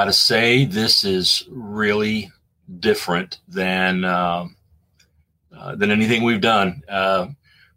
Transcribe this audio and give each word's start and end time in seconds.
got 0.00 0.06
to 0.06 0.12
say, 0.14 0.64
this 0.64 1.04
is 1.04 1.46
really 1.50 2.32
different 2.78 3.38
than 3.46 4.02
uh, 4.02 4.46
uh, 5.54 5.74
than 5.74 5.90
anything 5.90 6.22
we've 6.22 6.40
done. 6.40 6.82
Uh, 6.88 7.26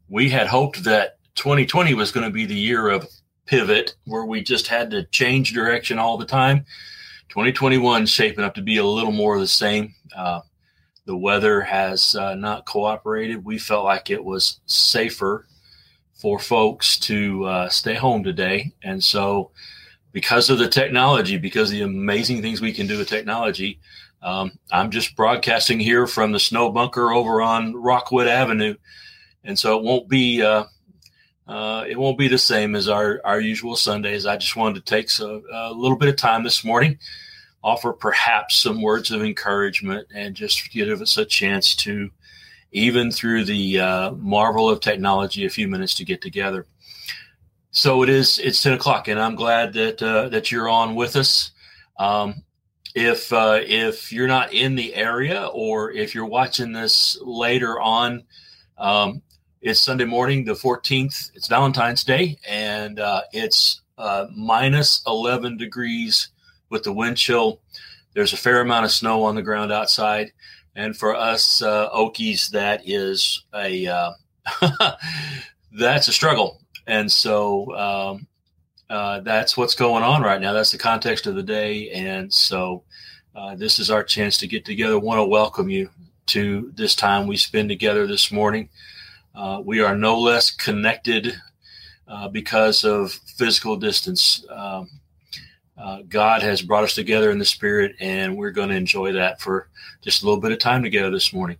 we 0.07 0.29
had 0.29 0.47
hoped 0.47 0.85
that 0.85 1.17
2020 1.35 1.93
was 1.95 2.13
going 2.13 2.25
to 2.25 2.31
be 2.31 2.45
the 2.45 2.55
year 2.55 2.87
of 2.87 3.09
pivot, 3.45 3.95
where 4.05 4.23
we 4.23 4.41
just 4.41 4.67
had 4.67 4.89
to 4.91 5.03
change 5.07 5.51
direction 5.51 5.99
all 5.99 6.17
the 6.17 6.25
time. 6.25 6.59
2021 7.27 8.05
shaping 8.05 8.45
up 8.45 8.55
to 8.55 8.61
be 8.61 8.77
a 8.77 8.85
little 8.85 9.11
more 9.11 9.35
of 9.35 9.41
the 9.41 9.47
same. 9.47 9.93
Uh, 10.15 10.39
the 11.03 11.17
weather 11.17 11.59
has 11.59 12.15
uh, 12.15 12.35
not 12.35 12.65
cooperated. 12.65 13.43
We 13.43 13.57
felt 13.57 13.83
like 13.83 14.09
it 14.09 14.23
was 14.23 14.61
safer 14.65 15.45
for 16.13 16.39
folks 16.39 16.97
to 16.99 17.43
uh, 17.43 17.67
stay 17.67 17.95
home 17.95 18.23
today. 18.23 18.71
And 18.81 19.03
so, 19.03 19.51
because 20.13 20.49
of 20.49 20.59
the 20.59 20.69
technology, 20.69 21.37
because 21.37 21.69
of 21.69 21.77
the 21.77 21.81
amazing 21.81 22.41
things 22.41 22.61
we 22.61 22.71
can 22.71 22.87
do 22.87 22.97
with 22.97 23.09
technology, 23.09 23.79
um, 24.21 24.51
I'm 24.71 24.89
just 24.89 25.15
broadcasting 25.17 25.79
here 25.79 26.07
from 26.07 26.31
the 26.31 26.39
snow 26.39 26.71
bunker 26.71 27.11
over 27.11 27.41
on 27.41 27.75
Rockwood 27.75 28.27
Avenue. 28.27 28.75
And 29.43 29.59
so 29.59 29.77
it 29.77 29.83
won't 29.83 30.07
be 30.07 30.41
uh, 30.41 30.63
uh, 31.45 31.83
it 31.89 31.99
won't 31.99 32.17
be 32.17 32.29
the 32.29 32.37
same 32.37 32.73
as 32.75 32.87
our, 32.87 33.19
our 33.25 33.41
usual 33.41 33.75
Sundays. 33.75 34.25
I 34.25 34.37
just 34.37 34.55
wanted 34.55 34.75
to 34.75 34.89
take 34.89 35.09
so, 35.09 35.43
a 35.51 35.73
little 35.73 35.97
bit 35.97 36.07
of 36.07 36.15
time 36.15 36.43
this 36.43 36.63
morning 36.63 36.97
offer 37.63 37.93
perhaps 37.93 38.57
some 38.57 38.81
words 38.81 39.09
of 39.11 39.23
encouragement 39.23 40.07
and 40.13 40.35
just 40.35 40.71
give 40.71 41.01
us 41.01 41.17
a 41.17 41.25
chance 41.25 41.75
to, 41.75 42.09
even 42.71 43.09
through 43.09 43.45
the 43.45 43.79
uh, 43.79 44.11
marvel 44.11 44.69
of 44.69 44.81
technology, 44.81 45.45
a 45.45 45.49
few 45.49 45.67
minutes 45.67 45.95
to 45.95 46.05
get 46.05 46.21
together. 46.21 46.65
So 47.75 48.03
it 48.03 48.09
is. 48.09 48.37
It's 48.37 48.61
ten 48.61 48.73
o'clock, 48.73 49.07
and 49.07 49.19
I'm 49.19 49.33
glad 49.35 49.73
that 49.73 50.01
uh, 50.01 50.29
that 50.29 50.51
you're 50.51 50.69
on 50.69 50.93
with 50.93 51.15
us. 51.15 51.49
Um, 51.97 52.43
if 52.93 53.33
uh, 53.33 53.61
if 53.63 54.13
you're 54.13 54.27
not 54.27 54.53
in 54.53 54.75
the 54.75 54.93
area, 54.93 55.47
or 55.47 55.91
if 55.91 56.13
you're 56.13 56.27
watching 56.27 56.71
this 56.71 57.17
later 57.23 57.81
on, 57.81 58.25
um, 58.77 59.23
it's 59.59 59.79
Sunday 59.79 60.05
morning, 60.05 60.45
the 60.45 60.53
14th. 60.53 61.31
It's 61.33 61.47
Valentine's 61.47 62.03
Day, 62.03 62.37
and 62.47 62.99
uh, 62.99 63.21
it's 63.33 63.81
uh, 63.97 64.27
minus 64.35 65.01
11 65.07 65.57
degrees 65.57 66.29
with 66.69 66.83
the 66.83 66.93
wind 66.93 67.17
chill. 67.17 67.59
There's 68.13 68.33
a 68.33 68.37
fair 68.37 68.61
amount 68.61 68.85
of 68.85 68.91
snow 68.91 69.23
on 69.23 69.33
the 69.33 69.41
ground 69.41 69.71
outside, 69.71 70.31
and 70.75 70.95
for 70.95 71.15
us 71.15 71.63
uh, 71.63 71.89
Okies, 71.89 72.51
that 72.51 72.83
is 72.85 73.43
a 73.55 73.87
uh, 73.87 74.11
that's 75.71 76.07
a 76.07 76.13
struggle. 76.13 76.62
And 76.87 77.11
so 77.11 77.75
um, 77.75 78.27
uh, 78.89 79.21
that's 79.21 79.57
what's 79.57 79.75
going 79.75 80.03
on 80.03 80.21
right 80.21 80.41
now. 80.41 80.53
That's 80.53 80.71
the 80.71 80.77
context 80.77 81.27
of 81.27 81.35
the 81.35 81.43
day, 81.43 81.89
and 81.91 82.31
so 82.31 82.83
uh, 83.35 83.55
this 83.55 83.79
is 83.79 83.89
our 83.89 84.03
chance 84.03 84.37
to 84.37 84.47
get 84.47 84.65
together. 84.65 84.99
Want 84.99 85.19
to 85.19 85.25
welcome 85.25 85.69
you 85.69 85.89
to 86.27 86.71
this 86.75 86.95
time 86.95 87.27
we 87.27 87.37
spend 87.37 87.69
together 87.69 88.05
this 88.05 88.31
morning. 88.31 88.69
Uh, 89.35 89.61
we 89.63 89.79
are 89.79 89.95
no 89.95 90.19
less 90.19 90.51
connected 90.51 91.33
uh, 92.07 92.27
because 92.27 92.83
of 92.83 93.11
physical 93.11 93.75
distance. 93.75 94.45
Um, 94.49 94.89
uh, 95.77 96.03
God 96.07 96.43
has 96.43 96.61
brought 96.61 96.83
us 96.83 96.93
together 96.93 97.31
in 97.31 97.39
the 97.39 97.45
spirit, 97.45 97.95
and 97.99 98.37
we're 98.37 98.51
going 98.51 98.69
to 98.69 98.75
enjoy 98.75 99.11
that 99.13 99.41
for 99.41 99.69
just 100.01 100.21
a 100.21 100.25
little 100.25 100.39
bit 100.39 100.51
of 100.51 100.59
time 100.59 100.83
together 100.83 101.09
this 101.09 101.33
morning. 101.33 101.57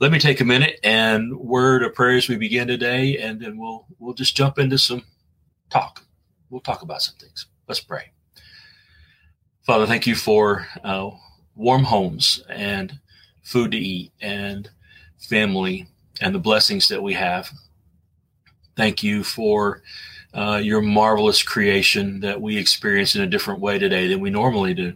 Let 0.00 0.10
me 0.10 0.18
take 0.18 0.40
a 0.40 0.44
minute 0.44 0.80
and 0.82 1.38
word 1.38 1.84
of 1.84 1.94
prayer 1.94 2.16
as 2.16 2.28
we 2.28 2.36
begin 2.36 2.66
today, 2.66 3.18
and 3.18 3.40
then 3.40 3.56
we'll 3.56 3.86
we'll 4.00 4.12
just 4.12 4.36
jump 4.36 4.58
into 4.58 4.76
some 4.76 5.04
talk. 5.70 6.04
We'll 6.50 6.60
talk 6.60 6.82
about 6.82 7.00
some 7.00 7.14
things. 7.16 7.46
Let's 7.68 7.80
pray. 7.80 8.10
Father, 9.62 9.86
thank 9.86 10.06
you 10.06 10.16
for 10.16 10.66
uh, 10.82 11.10
warm 11.54 11.84
homes 11.84 12.42
and 12.48 12.98
food 13.42 13.70
to 13.70 13.78
eat 13.78 14.12
and 14.20 14.68
family 15.18 15.86
and 16.20 16.34
the 16.34 16.40
blessings 16.40 16.88
that 16.88 17.02
we 17.02 17.14
have. 17.14 17.48
Thank 18.76 19.04
you 19.04 19.22
for 19.22 19.82
uh, 20.34 20.60
your 20.62 20.82
marvelous 20.82 21.42
creation 21.42 22.18
that 22.20 22.40
we 22.42 22.58
experience 22.58 23.14
in 23.14 23.22
a 23.22 23.28
different 23.28 23.60
way 23.60 23.78
today 23.78 24.08
than 24.08 24.20
we 24.20 24.30
normally 24.30 24.74
do. 24.74 24.94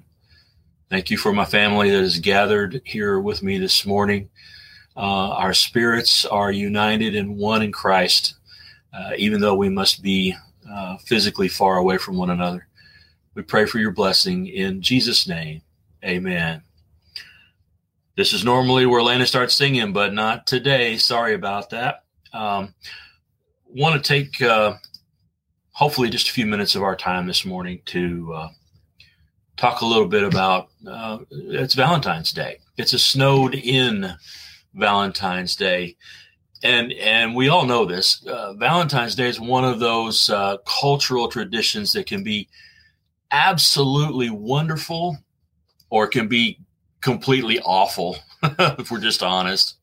Thank 0.91 1.09
you 1.09 1.17
for 1.17 1.33
my 1.33 1.45
family 1.45 1.89
that 1.91 2.03
is 2.03 2.19
gathered 2.19 2.81
here 2.85 3.21
with 3.21 3.45
me 3.45 3.59
this 3.59 3.87
morning. 3.87 4.29
Uh, 4.99 5.31
our 5.31 5.55
spirits 5.55 6.27
are 6.27 6.51
united 6.51 7.15
and 7.15 7.37
one 7.37 7.63
in 7.63 7.71
Christ, 7.71 8.35
uh, 8.93 9.13
even 9.17 9.41
though 9.41 9.55
we 9.55 9.69
must 9.69 10.03
be 10.03 10.35
uh, 10.69 10.97
physically 10.99 11.47
far 11.47 11.77
away 11.77 11.99
from 11.99 12.17
one 12.17 12.31
another. 12.31 12.67
We 13.35 13.43
pray 13.43 13.65
for 13.65 13.79
your 13.79 13.93
blessing 13.93 14.49
in 14.49 14.83
Jesus' 14.83 15.29
name. 15.29 15.63
Amen. 16.05 16.63
This 18.17 18.33
is 18.33 18.45
normally 18.45 18.87
where 18.87 19.01
Lana 19.01 19.25
starts 19.25 19.55
singing, 19.55 19.93
but 19.93 20.13
not 20.13 20.49
today. 20.49 20.97
Sorry 20.97 21.35
about 21.35 21.71
that. 21.71 22.03
Um, 22.33 22.75
want 23.69 23.95
to 23.95 24.09
take 24.09 24.43
uh, 24.43 24.75
hopefully 25.71 26.11
just 26.11 26.29
a 26.29 26.33
few 26.33 26.45
minutes 26.45 26.75
of 26.75 26.83
our 26.83 26.97
time 26.97 27.29
this 27.29 27.45
morning 27.45 27.83
to 27.87 28.33
uh, 28.35 28.49
talk 29.57 29.81
a 29.81 29.87
little 29.87 30.09
bit 30.09 30.25
about 30.25 30.71
uh, 30.89 31.19
it's 31.31 31.75
Valentine's 31.75 32.33
Day. 32.33 32.59
It's 32.77 32.95
a 32.95 32.99
snowed 32.99 33.55
in 33.55 34.13
Valentine's 34.75 35.57
Day. 35.57 35.97
And 36.63 36.93
and 36.93 37.37
we 37.37 37.49
all 37.49 37.67
know 37.67 37.85
this. 37.85 38.25
Uh, 38.27 38.55
Valentine's 38.55 39.15
Day 39.15 39.29
is 39.29 39.39
one 39.39 39.65
of 39.65 39.79
those 39.79 40.29
uh, 40.29 40.57
cultural 40.67 41.29
traditions 41.29 41.93
that 41.93 42.07
can 42.07 42.25
be 42.25 42.49
absolutely 43.31 44.31
wonderful, 44.31 45.19
or 45.91 46.07
can 46.09 46.27
be 46.27 46.59
completely 47.01 47.61
awful 47.61 48.17
if 48.43 48.91
we're 48.91 49.01
just 49.01 49.23
honest. 49.23 49.77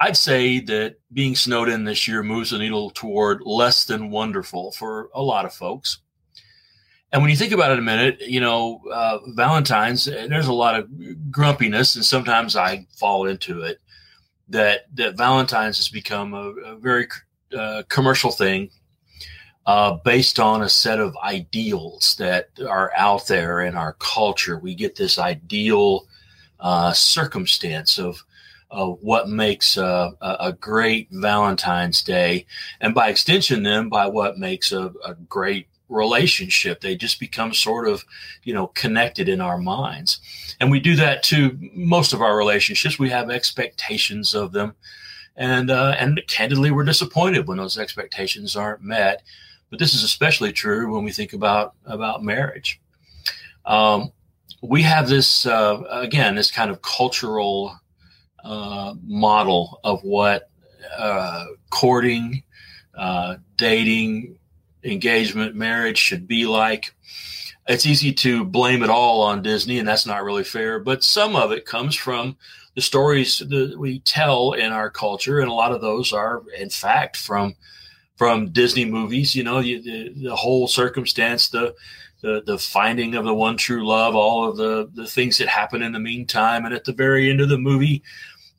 I'd 0.00 0.16
say 0.16 0.60
that 0.60 0.96
being 1.12 1.34
snowed 1.34 1.68
in 1.68 1.84
this 1.84 2.06
year 2.06 2.22
moves 2.22 2.50
the 2.50 2.58
needle 2.58 2.90
toward 2.90 3.42
less 3.44 3.84
than 3.84 4.10
wonderful 4.10 4.72
for 4.72 5.08
a 5.12 5.22
lot 5.22 5.44
of 5.44 5.52
folks. 5.52 5.98
And 7.10 7.22
when 7.22 7.30
you 7.30 7.36
think 7.36 7.52
about 7.52 7.72
it 7.72 7.78
a 7.78 7.82
minute, 7.82 8.20
you 8.20 8.40
know, 8.40 8.82
uh, 8.92 9.18
Valentine's, 9.28 10.04
there's 10.04 10.46
a 10.46 10.52
lot 10.52 10.78
of 10.78 10.88
grumpiness, 11.30 11.96
and 11.96 12.04
sometimes 12.04 12.54
I 12.54 12.86
fall 12.98 13.26
into 13.26 13.62
it. 13.62 13.80
That 14.48 14.86
that 14.94 15.16
Valentine's 15.16 15.78
has 15.78 15.88
become 15.88 16.34
a, 16.34 16.50
a 16.50 16.76
very 16.76 17.08
uh, 17.56 17.82
commercial 17.88 18.30
thing, 18.30 18.70
uh, 19.66 19.98
based 20.04 20.40
on 20.40 20.62
a 20.62 20.68
set 20.68 20.98
of 20.98 21.16
ideals 21.18 22.16
that 22.18 22.48
are 22.66 22.90
out 22.96 23.26
there 23.26 23.60
in 23.60 23.76
our 23.76 23.94
culture. 23.94 24.58
We 24.58 24.74
get 24.74 24.96
this 24.96 25.18
ideal 25.18 26.06
uh, 26.58 26.92
circumstance 26.92 27.98
of 27.98 28.24
of 28.70 28.98
what 29.00 29.28
makes 29.28 29.78
a, 29.78 30.12
a, 30.20 30.52
great 30.52 31.08
Valentine's 31.10 32.02
Day, 32.02 32.44
and 32.82 32.94
by 32.94 33.08
extension, 33.08 33.62
then 33.62 33.88
by 33.88 34.06
what 34.06 34.38
makes 34.38 34.72
a, 34.72 34.92
a 35.04 35.14
great 35.14 35.68
relationship. 35.88 36.80
They 36.80 36.96
just 36.96 37.20
become 37.20 37.54
sort 37.54 37.88
of, 37.88 38.04
you 38.42 38.54
know, 38.54 38.68
connected 38.68 39.28
in 39.28 39.40
our 39.40 39.58
minds. 39.58 40.20
And 40.60 40.70
we 40.70 40.80
do 40.80 40.96
that 40.96 41.22
to 41.24 41.58
most 41.72 42.12
of 42.12 42.22
our 42.22 42.36
relationships. 42.36 42.98
We 42.98 43.10
have 43.10 43.30
expectations 43.30 44.34
of 44.34 44.52
them. 44.52 44.74
And, 45.36 45.70
uh, 45.70 45.94
and 45.98 46.20
candidly, 46.26 46.70
we're 46.70 46.84
disappointed 46.84 47.46
when 47.46 47.58
those 47.58 47.78
expectations 47.78 48.56
aren't 48.56 48.82
met. 48.82 49.22
But 49.70 49.78
this 49.78 49.94
is 49.94 50.02
especially 50.02 50.52
true 50.52 50.92
when 50.92 51.04
we 51.04 51.12
think 51.12 51.32
about, 51.32 51.74
about 51.84 52.24
marriage. 52.24 52.80
Um, 53.64 54.12
we 54.62 54.82
have 54.82 55.08
this, 55.08 55.46
uh, 55.46 55.82
again, 55.90 56.34
this 56.34 56.50
kind 56.50 56.70
of 56.70 56.82
cultural 56.82 57.78
uh, 58.44 58.94
model 59.06 59.80
of 59.84 60.02
what 60.02 60.50
uh, 60.96 61.46
courting, 61.70 62.42
uh, 62.96 63.36
dating, 63.56 64.38
engagement, 64.84 65.54
marriage 65.54 65.98
should 65.98 66.26
be 66.26 66.46
like. 66.46 66.94
It's 67.66 67.86
easy 67.86 68.12
to 68.14 68.44
blame 68.44 68.82
it 68.82 68.88
all 68.88 69.20
on 69.20 69.42
Disney, 69.42 69.78
and 69.78 69.86
that's 69.86 70.06
not 70.06 70.24
really 70.24 70.44
fair. 70.44 70.78
But 70.78 71.04
some 71.04 71.36
of 71.36 71.52
it 71.52 71.66
comes 71.66 71.94
from 71.94 72.36
the 72.74 72.80
stories 72.80 73.40
that 73.40 73.78
we 73.78 73.98
tell 74.00 74.52
in 74.52 74.72
our 74.72 74.88
culture, 74.88 75.40
and 75.40 75.50
a 75.50 75.52
lot 75.52 75.72
of 75.72 75.80
those 75.80 76.12
are, 76.12 76.42
in 76.56 76.70
fact, 76.70 77.16
from 77.16 77.54
from 78.16 78.50
Disney 78.50 78.84
movies. 78.84 79.34
You 79.34 79.44
know, 79.44 79.60
the, 79.60 79.80
the, 79.80 80.28
the 80.28 80.36
whole 80.36 80.66
circumstance, 80.66 81.48
the 81.48 81.74
the 82.22 82.42
the 82.46 82.58
finding 82.58 83.14
of 83.14 83.24
the 83.24 83.34
one 83.34 83.56
true 83.56 83.86
love, 83.86 84.14
all 84.14 84.48
of 84.48 84.56
the 84.56 84.90
the 84.94 85.06
things 85.06 85.38
that 85.38 85.48
happen 85.48 85.82
in 85.82 85.92
the 85.92 86.00
meantime, 86.00 86.64
and 86.64 86.74
at 86.74 86.84
the 86.84 86.92
very 86.92 87.30
end 87.30 87.40
of 87.40 87.48
the 87.48 87.58
movie, 87.58 88.02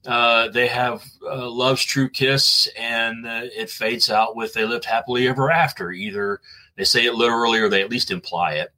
uh, 0.09 0.50
they 0.50 0.65
have 0.65 1.06
uh, 1.23 1.47
love's 1.47 1.83
true 1.83 2.09
kiss, 2.09 2.67
and 2.75 3.27
uh, 3.27 3.41
it 3.56 3.69
fades 3.69 4.09
out 4.09 4.35
with 4.35 4.53
they 4.53 4.65
lived 4.65 4.85
happily 4.85 5.27
ever 5.27 5.51
after. 5.51 5.91
Either 5.91 6.41
they 6.75 6.83
say 6.83 7.06
it 7.06 7.13
literally, 7.13 7.59
or 7.59 7.69
they 7.69 7.83
at 7.83 7.91
least 7.91 8.09
imply 8.09 8.53
it. 8.53 8.69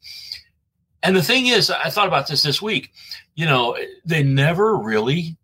And 1.01 1.15
the 1.15 1.23
thing 1.23 1.47
is, 1.47 1.71
I 1.71 1.89
thought 1.89 2.09
about 2.09 2.27
this 2.27 2.43
this 2.43 2.61
week. 2.61 2.91
You 3.33 3.45
know, 3.45 3.77
they 4.03 4.23
never 4.23 4.75
really 4.75 5.37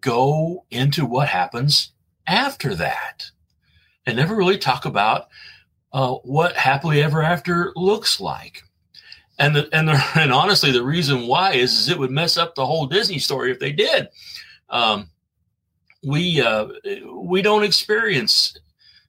go 0.00 0.64
into 0.70 1.04
what 1.04 1.28
happens 1.28 1.92
after 2.26 2.74
that. 2.76 3.30
They 4.06 4.14
never 4.14 4.34
really 4.34 4.56
talk 4.56 4.86
about 4.86 5.28
uh, 5.92 6.14
what 6.14 6.56
happily 6.56 7.02
ever 7.02 7.22
after 7.22 7.74
looks 7.76 8.20
like. 8.20 8.62
And 9.38 9.54
the, 9.54 9.68
and 9.70 9.86
the, 9.86 10.02
and 10.14 10.32
honestly, 10.32 10.72
the 10.72 10.82
reason 10.82 11.26
why 11.26 11.52
is, 11.52 11.78
is 11.78 11.88
it 11.90 11.98
would 11.98 12.10
mess 12.10 12.38
up 12.38 12.54
the 12.54 12.64
whole 12.64 12.86
Disney 12.86 13.18
story 13.18 13.50
if 13.50 13.58
they 13.58 13.72
did. 13.72 14.08
Um, 14.70 15.10
we 16.04 16.40
uh, 16.40 16.68
we 17.12 17.42
don't 17.42 17.64
experience 17.64 18.56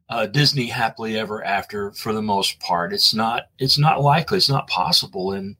uh, 0.10 0.25
Disney 0.25 0.68
happily 0.68 1.18
ever 1.18 1.44
after 1.44 1.92
for 1.92 2.13
the 2.13 2.22
most 2.22 2.60
part. 2.60 2.94
It's 2.94 3.13
not 3.13 3.50
it's 3.60 3.78
not 3.78 4.01
likely. 4.01 4.38
It's 4.38 4.50
not 4.50 4.68
possible 4.68 5.34
in, 5.34 5.57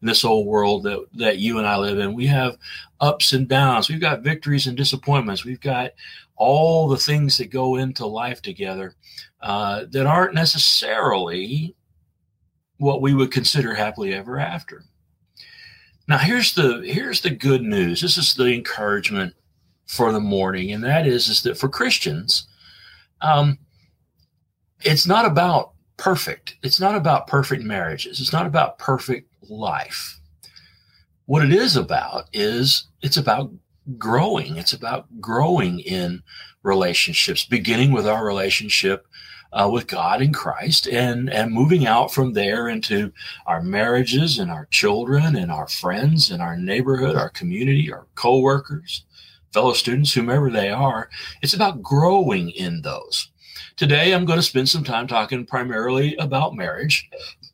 in 0.00 0.06
this 0.08 0.24
old 0.24 0.46
world 0.46 0.84
that 0.84 1.04
that 1.14 1.38
you 1.38 1.58
and 1.58 1.66
I 1.66 1.76
live 1.76 1.98
in. 1.98 2.14
We 2.14 2.26
have 2.26 2.56
ups 3.00 3.32
and 3.32 3.48
downs. 3.48 3.88
We've 3.88 4.00
got 4.00 4.22
victories 4.22 4.66
and 4.66 4.76
disappointments. 4.76 5.44
We've 5.44 5.60
got 5.60 5.92
all 6.36 6.88
the 6.88 6.96
things 6.96 7.36
that 7.38 7.50
go 7.50 7.76
into 7.76 8.06
life 8.06 8.40
together 8.40 8.94
uh, 9.42 9.84
that 9.90 10.06
aren't 10.06 10.34
necessarily 10.34 11.74
what 12.78 13.02
we 13.02 13.12
would 13.12 13.30
consider 13.30 13.74
happily 13.74 14.14
ever 14.14 14.38
after. 14.38 14.84
Now 16.08 16.18
here's 16.18 16.54
the 16.54 16.82
here's 16.84 17.20
the 17.20 17.30
good 17.30 17.62
news. 17.62 18.00
This 18.00 18.16
is 18.16 18.34
the 18.34 18.46
encouragement 18.54 19.34
for 19.90 20.12
the 20.12 20.20
morning, 20.20 20.70
and 20.70 20.84
that 20.84 21.04
is 21.04 21.26
is 21.26 21.42
that 21.42 21.58
for 21.58 21.68
Christians, 21.68 22.46
um, 23.22 23.58
it's 24.82 25.04
not 25.04 25.24
about 25.24 25.72
perfect. 25.96 26.56
It's 26.62 26.78
not 26.78 26.94
about 26.94 27.26
perfect 27.26 27.64
marriages. 27.64 28.20
It's 28.20 28.32
not 28.32 28.46
about 28.46 28.78
perfect 28.78 29.28
life. 29.50 30.20
What 31.26 31.44
it 31.44 31.52
is 31.52 31.74
about 31.74 32.28
is 32.32 32.86
it's 33.02 33.16
about 33.16 33.50
growing. 33.98 34.56
It's 34.56 34.72
about 34.72 35.06
growing 35.20 35.80
in 35.80 36.22
relationships, 36.62 37.44
beginning 37.44 37.90
with 37.90 38.06
our 38.06 38.24
relationship 38.24 39.08
uh, 39.52 39.68
with 39.72 39.88
God 39.88 40.22
in 40.22 40.32
Christ 40.32 40.86
and, 40.86 41.28
and 41.28 41.52
moving 41.52 41.84
out 41.84 42.14
from 42.14 42.34
there 42.34 42.68
into 42.68 43.12
our 43.44 43.60
marriages 43.60 44.38
and 44.38 44.52
our 44.52 44.66
children 44.66 45.34
and 45.34 45.50
our 45.50 45.66
friends 45.66 46.30
and 46.30 46.40
our 46.40 46.56
neighborhood, 46.56 47.16
our 47.16 47.30
community, 47.30 47.92
our 47.92 48.06
coworkers, 48.14 49.04
fellow 49.52 49.72
students, 49.72 50.12
whomever 50.12 50.50
they 50.50 50.70
are. 50.70 51.10
It's 51.42 51.54
about 51.54 51.82
growing 51.82 52.50
in 52.50 52.82
those. 52.82 53.30
Today, 53.76 54.12
I'm 54.12 54.24
going 54.24 54.38
to 54.38 54.42
spend 54.42 54.68
some 54.68 54.84
time 54.84 55.06
talking 55.06 55.46
primarily 55.46 56.16
about 56.16 56.54
marriage, 56.54 57.08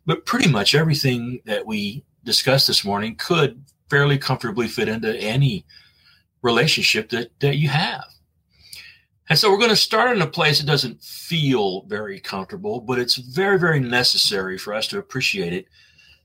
but 0.06 0.26
pretty 0.26 0.50
much 0.50 0.74
everything 0.74 1.40
that 1.44 1.64
we 1.64 2.04
discussed 2.24 2.66
this 2.66 2.84
morning 2.84 3.16
could 3.16 3.62
fairly 3.88 4.18
comfortably 4.18 4.68
fit 4.68 4.88
into 4.88 5.16
any 5.16 5.64
relationship 6.42 7.08
that, 7.10 7.30
that 7.40 7.56
you 7.56 7.68
have. 7.68 8.04
And 9.28 9.38
so 9.38 9.50
we're 9.50 9.58
going 9.58 9.70
to 9.70 9.76
start 9.76 10.16
in 10.16 10.22
a 10.22 10.26
place 10.26 10.58
that 10.60 10.66
doesn't 10.66 11.02
feel 11.02 11.82
very 11.82 12.20
comfortable, 12.20 12.80
but 12.80 12.98
it's 12.98 13.16
very, 13.16 13.58
very 13.58 13.80
necessary 13.80 14.56
for 14.56 14.72
us 14.72 14.86
to 14.88 14.98
appreciate 14.98 15.52
it 15.52 15.66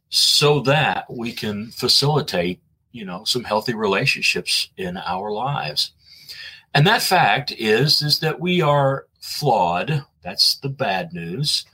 so 0.10 0.60
that 0.62 1.06
we 1.10 1.32
can 1.32 1.72
facilitate, 1.72 2.62
you 2.92 3.06
know, 3.06 3.24
some 3.24 3.44
healthy 3.44 3.74
relationships 3.74 4.70
in 4.78 4.98
our 4.98 5.32
lives. 5.32 5.92
And 6.74 6.88
that 6.88 7.02
fact 7.02 7.52
is, 7.52 8.02
is 8.02 8.20
that 8.20 8.40
we 8.40 8.62
are 8.62 9.08
flawed. 9.20 10.06
That's 10.24 10.56
the 10.56 10.70
bad 10.70 11.14
news. 11.14 11.66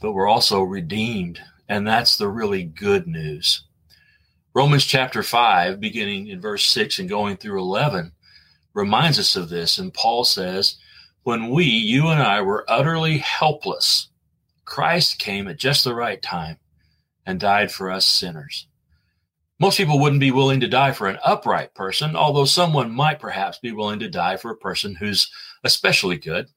But 0.00 0.12
we're 0.12 0.28
also 0.28 0.62
redeemed. 0.62 1.40
And 1.68 1.86
that's 1.86 2.16
the 2.16 2.28
really 2.28 2.64
good 2.64 3.06
news. 3.06 3.64
Romans 4.54 4.84
chapter 4.84 5.22
5, 5.22 5.80
beginning 5.80 6.28
in 6.28 6.40
verse 6.40 6.66
6 6.66 6.98
and 6.98 7.08
going 7.08 7.36
through 7.36 7.58
11, 7.58 8.12
reminds 8.74 9.18
us 9.18 9.36
of 9.36 9.48
this. 9.48 9.78
And 9.78 9.94
Paul 9.94 10.24
says, 10.24 10.76
When 11.22 11.48
we, 11.50 11.64
you 11.64 12.08
and 12.08 12.22
I, 12.22 12.42
were 12.42 12.66
utterly 12.68 13.18
helpless, 13.18 14.08
Christ 14.64 15.18
came 15.18 15.48
at 15.48 15.58
just 15.58 15.84
the 15.84 15.94
right 15.94 16.20
time 16.20 16.58
and 17.24 17.40
died 17.40 17.72
for 17.72 17.90
us 17.90 18.04
sinners. 18.04 18.66
Most 19.62 19.76
people 19.76 20.00
wouldn't 20.00 20.18
be 20.18 20.32
willing 20.32 20.58
to 20.58 20.66
die 20.66 20.90
for 20.90 21.06
an 21.06 21.20
upright 21.24 21.72
person, 21.72 22.16
although 22.16 22.46
someone 22.46 22.90
might 22.90 23.20
perhaps 23.20 23.60
be 23.60 23.70
willing 23.70 24.00
to 24.00 24.10
die 24.10 24.36
for 24.36 24.50
a 24.50 24.56
person 24.56 24.96
who's 24.96 25.30
especially 25.62 26.18
good. 26.18 26.48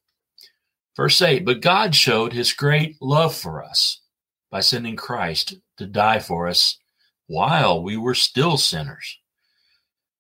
Verse 0.98 1.22
8, 1.22 1.46
but 1.46 1.62
God 1.62 1.94
showed 1.94 2.34
his 2.34 2.52
great 2.52 2.96
love 3.00 3.36
for 3.36 3.64
us 3.64 4.02
by 4.50 4.60
sending 4.62 4.96
Christ 4.96 5.54
to 5.78 5.86
die 5.86 6.18
for 6.18 6.48
us 6.48 6.80
while 7.28 7.84
we 7.84 7.96
were 7.96 8.16
still 8.16 8.58
sinners. 8.58 9.20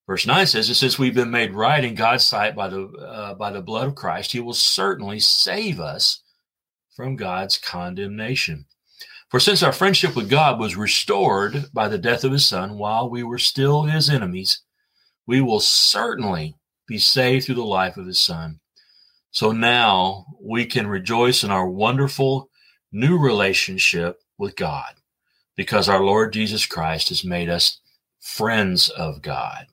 Verse 0.05 0.27
9 0.27 0.45
says 0.45 0.67
that 0.67 0.75
since 0.75 0.99
we've 0.99 1.15
been 1.15 1.31
made 1.31 1.55
right 1.55 1.83
in 1.83 1.95
God's 1.95 2.27
sight 2.27 2.55
by 2.55 2.67
the, 2.67 2.83
uh, 2.83 3.33
by 3.33 3.49
the 3.49 3.63
blood 3.63 3.87
of 3.87 3.95
Christ, 3.95 4.31
he 4.31 4.39
will 4.39 4.53
certainly 4.53 5.19
save 5.19 5.79
us 5.79 6.21
from 6.95 7.15
God's 7.15 7.57
condemnation. 7.57 8.67
For 9.29 9.39
since 9.39 9.63
our 9.63 9.71
friendship 9.71 10.15
with 10.15 10.29
God 10.29 10.59
was 10.59 10.75
restored 10.75 11.65
by 11.73 11.87
the 11.87 11.97
death 11.97 12.23
of 12.23 12.31
his 12.31 12.45
son 12.45 12.77
while 12.77 13.09
we 13.09 13.23
were 13.23 13.39
still 13.39 13.83
his 13.83 14.09
enemies, 14.09 14.61
we 15.25 15.41
will 15.41 15.59
certainly 15.59 16.55
be 16.87 16.97
saved 16.97 17.45
through 17.45 17.55
the 17.55 17.63
life 17.63 17.97
of 17.97 18.05
his 18.05 18.19
son. 18.19 18.59
So 19.31 19.51
now 19.51 20.27
we 20.39 20.65
can 20.65 20.87
rejoice 20.87 21.43
in 21.43 21.51
our 21.51 21.67
wonderful 21.67 22.49
new 22.91 23.17
relationship 23.17 24.21
with 24.37 24.55
God 24.55 24.93
because 25.55 25.89
our 25.89 26.03
Lord 26.03 26.31
Jesus 26.31 26.65
Christ 26.65 27.09
has 27.09 27.25
made 27.25 27.49
us 27.49 27.79
friends 28.19 28.89
of 28.89 29.21
God. 29.21 29.67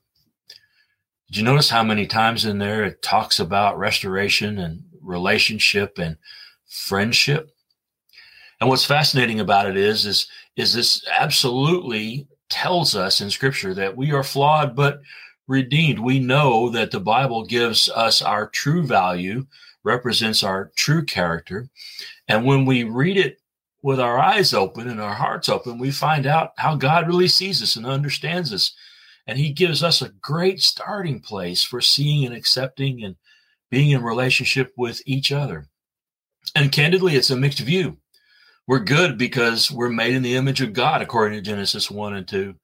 Did 1.27 1.37
you 1.37 1.43
notice 1.43 1.69
how 1.69 1.83
many 1.83 2.05
times 2.05 2.45
in 2.45 2.57
there 2.57 2.83
it 2.83 3.01
talks 3.01 3.39
about 3.39 3.77
restoration 3.77 4.59
and 4.59 4.83
relationship 5.01 5.97
and 5.97 6.17
friendship? 6.67 7.52
And 8.63 8.69
what's 8.69 8.85
fascinating 8.85 9.41
about 9.41 9.67
it 9.67 9.75
is, 9.75 10.05
is, 10.05 10.25
is 10.55 10.73
this 10.73 11.05
absolutely 11.19 12.29
tells 12.49 12.95
us 12.95 13.19
in 13.19 13.29
scripture 13.29 13.73
that 13.73 13.97
we 13.97 14.13
are 14.13 14.23
flawed, 14.23 14.73
but 14.73 15.01
redeemed. 15.49 15.99
We 15.99 16.21
know 16.21 16.69
that 16.69 16.89
the 16.89 17.01
Bible 17.01 17.43
gives 17.43 17.89
us 17.89 18.21
our 18.21 18.47
true 18.47 18.87
value, 18.87 19.47
represents 19.83 20.43
our 20.43 20.71
true 20.77 21.03
character. 21.03 21.67
And 22.29 22.45
when 22.45 22.65
we 22.65 22.85
read 22.85 23.17
it 23.17 23.41
with 23.81 23.99
our 23.99 24.17
eyes 24.17 24.53
open 24.53 24.87
and 24.87 25.01
our 25.01 25.15
hearts 25.15 25.49
open, 25.49 25.77
we 25.77 25.91
find 25.91 26.25
out 26.25 26.51
how 26.57 26.77
God 26.77 27.05
really 27.05 27.27
sees 27.27 27.61
us 27.61 27.75
and 27.75 27.85
understands 27.85 28.53
us. 28.53 28.73
And 29.27 29.37
He 29.37 29.51
gives 29.51 29.83
us 29.83 30.01
a 30.01 30.13
great 30.21 30.61
starting 30.61 31.19
place 31.19 31.63
for 31.63 31.81
seeing 31.81 32.25
and 32.25 32.33
accepting 32.33 33.03
and 33.03 33.17
being 33.69 33.89
in 33.89 34.03
relationship 34.03 34.71
with 34.77 35.01
each 35.05 35.33
other. 35.33 35.67
And 36.55 36.71
candidly, 36.71 37.17
it's 37.17 37.29
a 37.29 37.35
mixed 37.35 37.59
view. 37.59 37.97
We're 38.65 38.79
good 38.79 39.17
because 39.17 39.69
we're 39.69 39.89
made 39.89 40.15
in 40.15 40.23
the 40.23 40.35
image 40.35 40.61
of 40.61 40.71
God, 40.71 41.01
according 41.01 41.37
to 41.37 41.41
Genesis 41.41 41.91
1 41.91 42.13
and 42.13 42.27
2. 42.27 42.55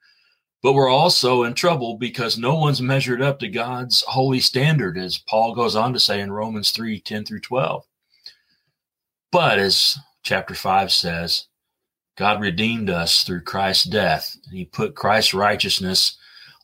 But 0.63 0.73
we're 0.73 0.89
also 0.89 1.43
in 1.43 1.53
trouble 1.53 1.97
because 1.97 2.37
no 2.37 2.55
one's 2.55 2.81
measured 2.81 3.21
up 3.21 3.39
to 3.39 3.49
God's 3.49 4.03
holy 4.07 4.39
standard, 4.39 4.97
as 4.97 5.17
Paul 5.17 5.53
goes 5.55 5.75
on 5.75 5.93
to 5.93 5.99
say 5.99 6.21
in 6.21 6.31
Romans 6.31 6.71
3 6.71 7.01
10 7.01 7.25
through 7.25 7.41
12. 7.41 7.85
But 9.31 9.59
as 9.59 9.97
chapter 10.23 10.55
5 10.55 10.91
says, 10.91 11.47
God 12.17 12.41
redeemed 12.41 12.89
us 12.89 13.23
through 13.23 13.43
Christ's 13.43 13.85
death, 13.85 14.35
and 14.45 14.57
he 14.57 14.65
put 14.65 14.95
Christ's 14.95 15.33
righteousness 15.33 16.17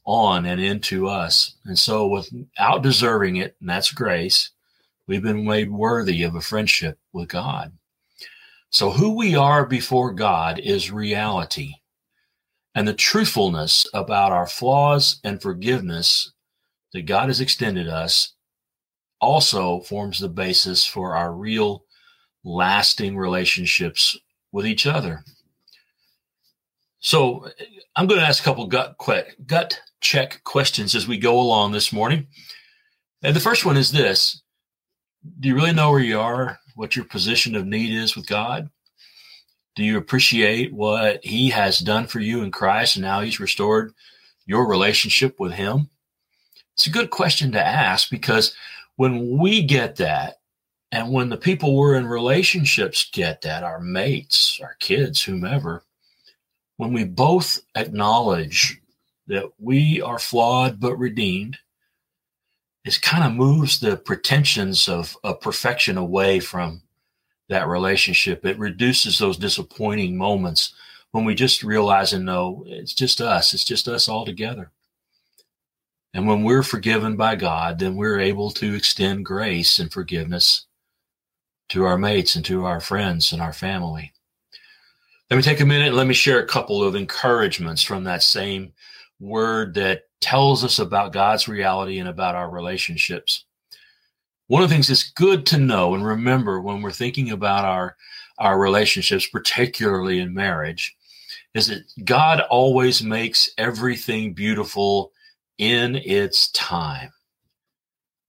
on 0.06 0.46
and 0.46 0.62
into 0.62 1.08
us. 1.08 1.56
And 1.66 1.78
so, 1.78 2.08
without 2.08 2.84
deserving 2.84 3.38
it, 3.38 3.56
and 3.60 3.70
that's 3.70 3.92
grace, 3.92 4.52
we've 5.08 5.24
been 5.24 5.46
made 5.46 5.72
worthy 5.72 6.24
of 6.24 6.36
a 6.36 6.42
friendship 6.42 7.00
with 7.14 7.30
God. 7.30 7.72
So, 8.76 8.92
who 8.92 9.12
we 9.12 9.38
are 9.38 9.66
before 9.66 10.12
God 10.12 10.60
is 10.60 10.92
reality 10.92 11.76
and 12.76 12.86
the 12.86 12.94
truthfulness 12.94 13.88
about 13.94 14.34
our 14.34 14.48
flaws 14.48 15.22
and 15.24 15.42
forgiveness 15.42 16.34
that 16.92 17.04
God 17.04 17.30
has 17.30 17.40
extended 17.40 17.88
us 17.88 18.34
also 19.22 19.80
forms 19.80 20.20
the 20.20 20.28
basis 20.28 20.86
for 20.86 21.16
our 21.16 21.32
real 21.32 21.86
lasting 22.44 23.16
relationships 23.16 24.18
with 24.52 24.68
each 24.68 24.86
other. 24.86 25.24
So 27.00 27.50
I'm 27.96 28.08
going 28.08 28.20
to 28.20 28.28
ask 28.28 28.42
a 28.42 28.44
couple 28.44 28.68
gut 28.68 28.98
gut 29.48 29.80
check 30.02 30.44
questions 30.44 30.96
as 30.96 31.08
we 31.08 31.18
go 31.18 31.40
along 31.40 31.72
this 31.72 31.94
morning. 31.94 32.28
And 33.24 33.34
the 33.34 33.40
first 33.40 33.66
one 33.66 33.78
is 33.78 33.94
this: 33.94 34.42
Do 35.40 35.48
you 35.48 35.56
really 35.56 35.72
know 35.72 35.92
where 35.92 36.02
you 36.02 36.20
are? 36.20 36.60
What 36.76 36.96
your 36.96 37.06
position 37.06 37.56
of 37.56 37.66
need 37.66 37.94
is 37.94 38.16
with 38.16 38.28
God? 38.28 38.70
Do 39.76 39.84
you 39.84 39.98
appreciate 39.98 40.74
what 40.74 41.24
he 41.24 41.50
has 41.50 41.80
done 41.80 42.08
for 42.08 42.20
you 42.20 42.44
in 42.44 42.52
Christ 42.52 42.96
and 42.96 43.04
now 43.04 43.22
he's 43.22 43.40
restored 43.40 43.94
your 44.46 44.68
relationship 44.68 45.40
with 45.40 45.54
him? 45.54 45.90
It's 46.76 46.88
a 46.88 46.92
good 46.92 47.10
question 47.10 47.52
to 47.54 47.66
ask 47.66 48.10
because 48.10 48.54
when 48.98 49.38
we 49.38 49.64
get 49.64 49.96
that, 49.98 50.40
and 50.92 51.12
when 51.12 51.28
the 51.30 51.38
people 51.38 51.76
we're 51.76 51.96
in 51.96 52.08
relationships 52.08 53.10
get 53.12 53.42
that, 53.42 53.64
our 53.64 53.82
mates, 53.82 54.60
our 54.62 54.76
kids, 54.80 55.22
whomever, 55.22 55.84
when 56.78 56.94
we 56.94 57.04
both 57.04 57.60
acknowledge 57.76 58.80
that 59.28 59.52
we 59.60 60.02
are 60.02 60.20
flawed 60.20 60.80
but 60.80 60.96
redeemed, 60.98 61.58
it 62.86 63.02
kind 63.02 63.24
of 63.24 63.34
moves 63.34 63.80
the 63.80 63.98
pretensions 63.98 64.88
of, 64.88 65.18
of 65.24 65.42
perfection 65.42 65.98
away 65.98 66.40
from 66.40 66.84
that 67.50 67.68
relationship. 67.68 68.46
It 68.46 68.60
reduces 68.60 69.18
those 69.18 69.38
disappointing 69.38 70.16
moments 70.16 70.74
when 71.12 71.26
we 71.26 71.34
just 71.34 71.64
realize 71.64 72.14
and 72.14 72.26
know 72.26 72.64
it's 72.68 72.94
just 72.94 73.22
us, 73.22 73.54
it's 73.54 73.66
just 73.66 73.88
us 73.88 74.08
all 74.08 74.24
together. 74.24 74.72
And 76.14 76.28
when 76.28 76.44
we're 76.44 76.64
forgiven 76.64 77.16
by 77.16 77.36
God, 77.36 77.80
then 77.80 77.96
we're 77.96 78.20
able 78.20 78.52
to 78.52 78.76
extend 78.76 79.26
grace 79.26 79.80
and 79.80 79.92
forgiveness 79.92 80.66
to 81.70 81.86
our 81.86 81.98
mates 81.98 82.36
and 82.36 82.46
to 82.46 82.66
our 82.66 82.80
friends 82.80 83.34
and 83.34 83.42
our 83.42 83.54
family. 83.54 84.14
Let 85.32 85.38
me 85.38 85.44
take 85.44 85.60
a 85.60 85.66
minute 85.66 85.88
and 85.88 85.98
let 85.98 86.08
me 86.08 86.14
share 86.14 86.40
a 86.40 86.48
couple 86.48 86.84
of 86.84 86.96
encouragements 86.96 87.82
from 87.82 88.04
that 88.04 88.22
same 88.22 88.74
word 89.20 89.74
that 89.76 90.04
tells 90.22 90.64
us 90.64 90.80
about 90.80 91.14
God's 91.14 91.48
reality 91.48 92.00
and 92.00 92.10
about 92.10 92.36
our 92.36 92.50
relationships. 92.50 93.46
One 94.48 94.62
of 94.62 94.70
the 94.70 94.76
things 94.76 94.88
that's 94.88 95.12
good 95.12 95.46
to 95.48 95.58
know 95.58 95.96
and 95.96 96.06
remember 96.06 96.62
when 96.62 96.82
we're 96.82 96.92
thinking 96.92 97.32
about 97.32 97.66
our, 97.66 97.96
our 98.38 98.60
relationships, 98.60 99.28
particularly 99.28 100.20
in 100.20 100.34
marriage, 100.34 100.96
is 101.54 101.68
that 101.68 101.84
God 102.04 102.42
always 102.42 103.02
makes 103.02 103.50
everything 103.58 104.34
beautiful 104.34 105.12
in 105.58 105.96
its 105.96 106.52
time. 106.52 107.12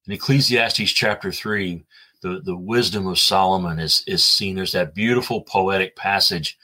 In 0.07 0.12
Ecclesiastes 0.12 0.93
chapter 0.93 1.33
3, 1.33 1.85
the, 2.23 2.40
the 2.45 2.57
wisdom 2.57 3.07
of 3.07 3.19
Solomon 3.19 3.78
is, 3.78 4.05
is 4.07 4.25
seen. 4.25 4.55
There's 4.55 4.73
that 4.73 4.95
beautiful 4.95 5.43
poetic 5.43 5.97
passage 5.97 6.57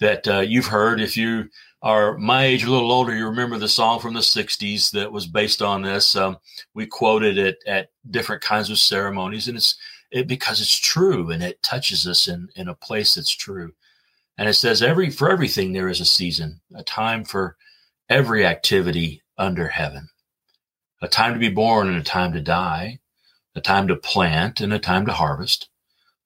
that 0.00 0.28
uh, 0.28 0.40
you've 0.40 0.66
heard. 0.66 1.00
If 1.00 1.16
you 1.16 1.48
are 1.84 2.16
my 2.16 2.44
age, 2.44 2.64
a 2.64 2.70
little 2.70 2.90
older, 2.90 3.14
you 3.14 3.26
remember 3.26 3.58
the 3.58 3.68
song 3.68 4.00
from 4.00 4.14
the 4.14 4.20
60s 4.20 4.90
that 4.92 5.12
was 5.12 5.26
based 5.26 5.60
on 5.60 5.82
this. 5.82 6.16
Um, 6.16 6.38
we 6.72 6.86
quoted 6.86 7.36
it 7.36 7.58
at 7.66 7.90
different 8.10 8.40
kinds 8.40 8.70
of 8.70 8.78
ceremonies, 8.78 9.48
and 9.48 9.56
it's 9.58 9.76
it, 10.10 10.26
because 10.26 10.62
it's 10.62 10.78
true 10.78 11.30
and 11.30 11.42
it 11.42 11.62
touches 11.62 12.06
us 12.06 12.26
in, 12.26 12.48
in 12.56 12.68
a 12.68 12.74
place 12.74 13.14
that's 13.14 13.30
true. 13.30 13.74
And 14.38 14.48
it 14.48 14.54
says, 14.54 14.80
every 14.80 15.10
for 15.10 15.30
everything 15.30 15.74
there 15.74 15.90
is 15.90 16.00
a 16.00 16.06
season, 16.06 16.62
a 16.74 16.82
time 16.82 17.22
for 17.22 17.58
every 18.08 18.46
activity 18.46 19.22
under 19.36 19.68
heaven, 19.68 20.08
a 21.02 21.08
time 21.08 21.34
to 21.34 21.38
be 21.38 21.50
born 21.50 21.88
and 21.88 21.98
a 21.98 22.02
time 22.02 22.32
to 22.32 22.40
die, 22.40 22.98
a 23.54 23.60
time 23.60 23.88
to 23.88 23.96
plant 23.96 24.62
and 24.62 24.72
a 24.72 24.78
time 24.78 25.04
to 25.04 25.12
harvest, 25.12 25.68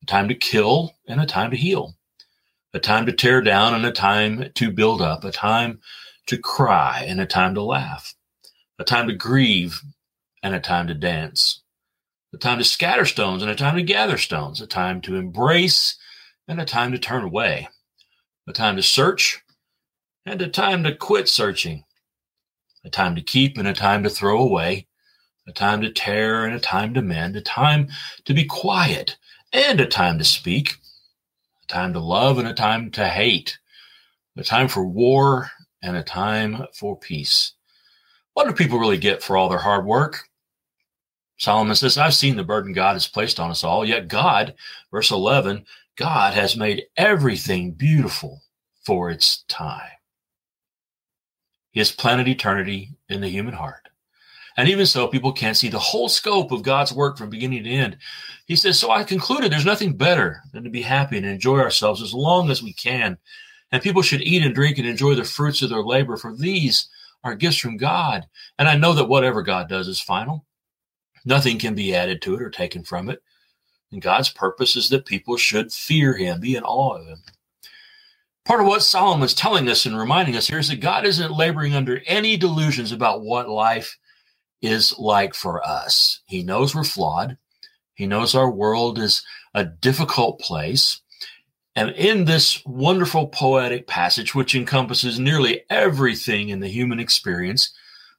a 0.04 0.06
time 0.06 0.28
to 0.28 0.36
kill 0.36 0.94
and 1.08 1.20
a 1.20 1.26
time 1.26 1.50
to 1.50 1.56
heal, 1.56 1.96
a 2.74 2.78
time 2.78 3.06
to 3.06 3.12
tear 3.12 3.40
down 3.40 3.74
and 3.74 3.84
a 3.84 3.92
time 3.92 4.50
to 4.54 4.70
build 4.70 5.00
up, 5.00 5.24
a 5.24 5.32
time 5.32 5.80
to 6.26 6.36
cry 6.36 7.04
and 7.06 7.20
a 7.20 7.26
time 7.26 7.54
to 7.54 7.62
laugh, 7.62 8.14
a 8.78 8.84
time 8.84 9.08
to 9.08 9.14
grieve 9.14 9.80
and 10.42 10.54
a 10.54 10.60
time 10.60 10.86
to 10.86 10.94
dance, 10.94 11.62
a 12.34 12.38
time 12.38 12.58
to 12.58 12.64
scatter 12.64 13.04
stones 13.04 13.42
and 13.42 13.50
a 13.50 13.54
time 13.54 13.76
to 13.76 13.82
gather 13.82 14.18
stones, 14.18 14.60
a 14.60 14.66
time 14.66 15.00
to 15.00 15.16
embrace 15.16 15.96
and 16.46 16.60
a 16.60 16.64
time 16.64 16.92
to 16.92 16.98
turn 16.98 17.24
away, 17.24 17.68
a 18.46 18.52
time 18.52 18.76
to 18.76 18.82
search 18.82 19.42
and 20.26 20.42
a 20.42 20.48
time 20.48 20.84
to 20.84 20.94
quit 20.94 21.28
searching, 21.28 21.84
a 22.84 22.90
time 22.90 23.14
to 23.14 23.22
keep 23.22 23.56
and 23.56 23.66
a 23.66 23.72
time 23.72 24.02
to 24.02 24.10
throw 24.10 24.38
away, 24.38 24.86
a 25.46 25.52
time 25.52 25.80
to 25.80 25.90
tear 25.90 26.44
and 26.44 26.54
a 26.54 26.60
time 26.60 26.92
to 26.92 27.00
mend, 27.00 27.34
a 27.34 27.40
time 27.40 27.88
to 28.26 28.34
be 28.34 28.44
quiet 28.44 29.16
and 29.52 29.80
a 29.80 29.86
time 29.86 30.18
to 30.18 30.24
speak, 30.24 30.76
time 31.68 31.92
to 31.92 32.00
love 32.00 32.38
and 32.38 32.48
a 32.48 32.54
time 32.54 32.90
to 32.92 33.06
hate, 33.06 33.58
a 34.36 34.42
time 34.42 34.68
for 34.68 34.84
war 34.84 35.50
and 35.82 35.96
a 35.96 36.02
time 36.02 36.66
for 36.74 36.96
peace. 36.96 37.52
What 38.34 38.46
do 38.46 38.52
people 38.52 38.78
really 38.78 38.98
get 38.98 39.22
for 39.22 39.36
all 39.36 39.48
their 39.48 39.58
hard 39.58 39.84
work? 39.84 40.28
Solomon 41.38 41.76
says, 41.76 41.96
I've 41.96 42.14
seen 42.14 42.36
the 42.36 42.44
burden 42.44 42.72
God 42.72 42.94
has 42.94 43.06
placed 43.06 43.38
on 43.38 43.50
us 43.50 43.62
all, 43.62 43.84
yet 43.84 44.08
God, 44.08 44.54
verse 44.90 45.10
11, 45.10 45.64
God 45.96 46.34
has 46.34 46.56
made 46.56 46.86
everything 46.96 47.72
beautiful 47.72 48.42
for 48.84 49.10
its 49.10 49.44
time. 49.44 49.90
He 51.70 51.80
has 51.80 51.92
planted 51.92 52.26
eternity 52.26 52.96
in 53.08 53.20
the 53.20 53.28
human 53.28 53.54
heart. 53.54 53.88
And 54.58 54.68
even 54.68 54.86
so, 54.86 55.06
people 55.06 55.30
can't 55.32 55.56
see 55.56 55.68
the 55.68 55.78
whole 55.78 56.08
scope 56.08 56.50
of 56.50 56.64
God's 56.64 56.92
work 56.92 57.16
from 57.16 57.30
beginning 57.30 57.62
to 57.62 57.70
end. 57.70 57.96
He 58.46 58.56
says, 58.56 58.76
So 58.76 58.90
I 58.90 59.04
concluded 59.04 59.52
there's 59.52 59.64
nothing 59.64 59.96
better 59.96 60.42
than 60.52 60.64
to 60.64 60.70
be 60.70 60.82
happy 60.82 61.16
and 61.16 61.24
enjoy 61.24 61.60
ourselves 61.60 62.02
as 62.02 62.12
long 62.12 62.50
as 62.50 62.60
we 62.60 62.72
can. 62.72 63.16
And 63.70 63.80
people 63.80 64.02
should 64.02 64.20
eat 64.20 64.44
and 64.44 64.52
drink 64.52 64.76
and 64.78 64.86
enjoy 64.86 65.14
the 65.14 65.22
fruits 65.22 65.62
of 65.62 65.70
their 65.70 65.84
labor, 65.84 66.16
for 66.16 66.34
these 66.34 66.88
are 67.22 67.36
gifts 67.36 67.58
from 67.58 67.76
God. 67.76 68.26
And 68.58 68.68
I 68.68 68.76
know 68.76 68.94
that 68.94 69.08
whatever 69.08 69.42
God 69.42 69.68
does 69.68 69.86
is 69.86 70.00
final. 70.00 70.44
Nothing 71.24 71.60
can 71.60 71.76
be 71.76 71.94
added 71.94 72.20
to 72.22 72.34
it 72.34 72.42
or 72.42 72.50
taken 72.50 72.82
from 72.82 73.08
it. 73.08 73.22
And 73.92 74.02
God's 74.02 74.30
purpose 74.30 74.74
is 74.74 74.88
that 74.88 75.06
people 75.06 75.36
should 75.36 75.72
fear 75.72 76.16
him, 76.16 76.40
be 76.40 76.56
in 76.56 76.64
awe 76.64 76.96
of 76.96 77.06
him. 77.06 77.22
Part 78.44 78.60
of 78.60 78.66
what 78.66 78.82
Solomon's 78.82 79.34
telling 79.34 79.68
us 79.68 79.86
and 79.86 79.96
reminding 79.96 80.34
us 80.34 80.48
here 80.48 80.58
is 80.58 80.66
that 80.66 80.80
God 80.80 81.06
isn't 81.06 81.30
laboring 81.30 81.74
under 81.74 82.02
any 82.06 82.36
delusions 82.36 82.90
about 82.90 83.22
what 83.22 83.48
life 83.48 83.96
is 84.60 84.98
like 84.98 85.34
for 85.34 85.66
us. 85.66 86.20
He 86.26 86.42
knows 86.42 86.74
we're 86.74 86.84
flawed. 86.84 87.36
He 87.94 88.06
knows 88.06 88.34
our 88.34 88.50
world 88.50 88.98
is 88.98 89.22
a 89.54 89.64
difficult 89.64 90.40
place. 90.40 91.00
And 91.74 91.90
in 91.90 92.24
this 92.24 92.64
wonderful 92.64 93.28
poetic 93.28 93.86
passage, 93.86 94.34
which 94.34 94.54
encompasses 94.54 95.18
nearly 95.18 95.62
everything 95.70 96.48
in 96.48 96.60
the 96.60 96.68
human 96.68 96.98
experience, 96.98 97.72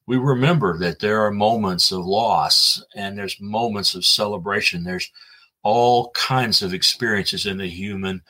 we 0.06 0.18
remember 0.18 0.78
that 0.80 1.00
there 1.00 1.22
are 1.26 1.32
moments 1.32 1.92
of 1.92 2.06
loss 2.06 2.84
and 2.96 3.18
there's 3.18 3.40
moments 3.40 3.96
of 3.96 4.06
celebration. 4.06 4.84
There's 4.84 5.12
all 5.62 6.10
kinds 6.12 6.62
of 6.62 6.74
experiences 6.74 7.46
in 7.46 7.58
the 7.58 7.68
human 7.68 8.22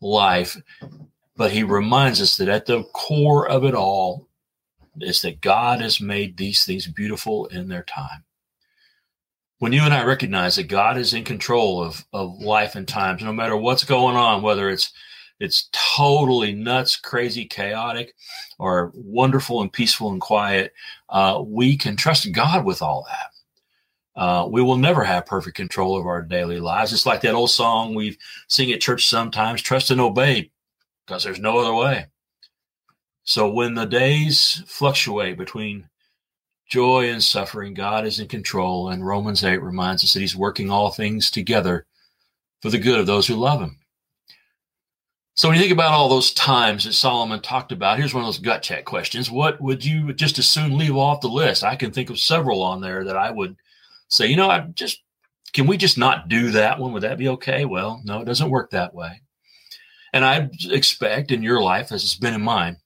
life. 0.00 0.56
But 1.36 1.50
he 1.50 1.62
reminds 1.62 2.20
us 2.20 2.36
that 2.36 2.48
at 2.48 2.66
the 2.66 2.84
core 2.92 3.48
of 3.48 3.64
it 3.64 3.74
all 3.74 4.28
is 5.00 5.22
that 5.22 5.40
God 5.40 5.80
has 5.80 6.00
made 6.00 6.36
these 6.36 6.64
things 6.64 6.86
beautiful 6.86 7.46
in 7.46 7.68
their 7.68 7.82
time. 7.82 8.24
When 9.58 9.72
you 9.72 9.82
and 9.82 9.94
I 9.94 10.04
recognize 10.04 10.56
that 10.56 10.64
God 10.64 10.98
is 10.98 11.14
in 11.14 11.24
control 11.24 11.82
of, 11.82 12.04
of 12.12 12.38
life 12.40 12.74
and 12.74 12.86
times, 12.86 13.22
no 13.22 13.32
matter 13.32 13.56
what's 13.56 13.84
going 13.84 14.16
on, 14.16 14.42
whether 14.42 14.68
it's 14.68 14.92
it's 15.40 15.68
totally 15.72 16.52
nuts, 16.52 16.96
crazy, 16.96 17.44
chaotic, 17.44 18.14
or 18.58 18.92
wonderful 18.94 19.62
and 19.62 19.72
peaceful 19.72 20.12
and 20.12 20.20
quiet, 20.20 20.72
uh, 21.08 21.42
we 21.44 21.76
can 21.76 21.96
trust 21.96 22.30
God 22.32 22.64
with 22.64 22.82
all 22.82 23.06
that. 23.08 24.20
Uh, 24.20 24.46
we 24.48 24.62
will 24.62 24.76
never 24.76 25.02
have 25.02 25.26
perfect 25.26 25.56
control 25.56 25.98
of 25.98 26.06
our 26.06 26.22
daily 26.22 26.60
lives. 26.60 26.92
It's 26.92 27.04
like 27.04 27.20
that 27.22 27.34
old 27.34 27.50
song 27.50 27.94
we 27.94 28.16
sing 28.48 28.70
at 28.70 28.80
church 28.80 29.08
sometimes 29.08 29.60
trust 29.60 29.90
and 29.90 30.00
obey 30.00 30.52
because 31.04 31.24
there's 31.24 31.40
no 31.40 31.58
other 31.58 31.74
way. 31.74 32.06
So 33.24 33.48
when 33.48 33.74
the 33.74 33.86
days 33.86 34.62
fluctuate 34.66 35.38
between 35.38 35.88
joy 36.68 37.08
and 37.10 37.22
suffering, 37.22 37.74
God 37.74 38.06
is 38.06 38.20
in 38.20 38.28
control. 38.28 38.90
And 38.90 39.06
Romans 39.06 39.42
8 39.42 39.62
reminds 39.62 40.04
us 40.04 40.12
that 40.12 40.20
he's 40.20 40.36
working 40.36 40.70
all 40.70 40.90
things 40.90 41.30
together 41.30 41.86
for 42.60 42.70
the 42.70 42.78
good 42.78 42.98
of 42.98 43.06
those 43.06 43.26
who 43.26 43.34
love 43.34 43.60
him. 43.60 43.78
So 45.36 45.48
when 45.48 45.56
you 45.56 45.62
think 45.62 45.72
about 45.72 45.92
all 45.92 46.08
those 46.08 46.32
times 46.32 46.84
that 46.84 46.92
Solomon 46.92 47.40
talked 47.40 47.72
about, 47.72 47.98
here's 47.98 48.14
one 48.14 48.22
of 48.22 48.28
those 48.28 48.38
gut 48.38 48.62
check 48.62 48.84
questions. 48.84 49.30
What 49.30 49.60
would 49.60 49.84
you 49.84 50.12
just 50.12 50.38
as 50.38 50.48
soon 50.48 50.78
leave 50.78 50.96
off 50.96 51.22
the 51.22 51.28
list? 51.28 51.64
I 51.64 51.74
can 51.74 51.90
think 51.90 52.08
of 52.08 52.20
several 52.20 52.62
on 52.62 52.80
there 52.80 53.04
that 53.04 53.16
I 53.16 53.30
would 53.32 53.56
say, 54.08 54.26
you 54.28 54.36
know, 54.36 54.48
I 54.48 54.60
just, 54.60 55.02
can 55.52 55.66
we 55.66 55.76
just 55.76 55.98
not 55.98 56.28
do 56.28 56.52
that 56.52 56.78
one? 56.78 56.92
Would 56.92 57.02
that 57.02 57.18
be 57.18 57.28
okay? 57.30 57.64
Well, 57.64 58.00
no, 58.04 58.20
it 58.20 58.26
doesn't 58.26 58.50
work 58.50 58.70
that 58.70 58.94
way. 58.94 59.22
And 60.12 60.24
I 60.24 60.50
expect 60.70 61.32
in 61.32 61.42
your 61.42 61.60
life, 61.60 61.90
as 61.90 62.04
it's 62.04 62.14
been 62.14 62.34
in 62.34 62.42
mine, 62.42 62.76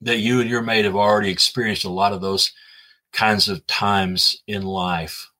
that 0.00 0.18
you 0.18 0.40
and 0.40 0.50
your 0.50 0.62
mate 0.62 0.84
have 0.84 0.96
already 0.96 1.30
experienced 1.30 1.84
a 1.84 1.90
lot 1.90 2.12
of 2.12 2.20
those 2.20 2.52
kinds 3.12 3.48
of 3.48 3.66
times 3.66 4.42
in 4.46 4.62
life. 4.62 5.30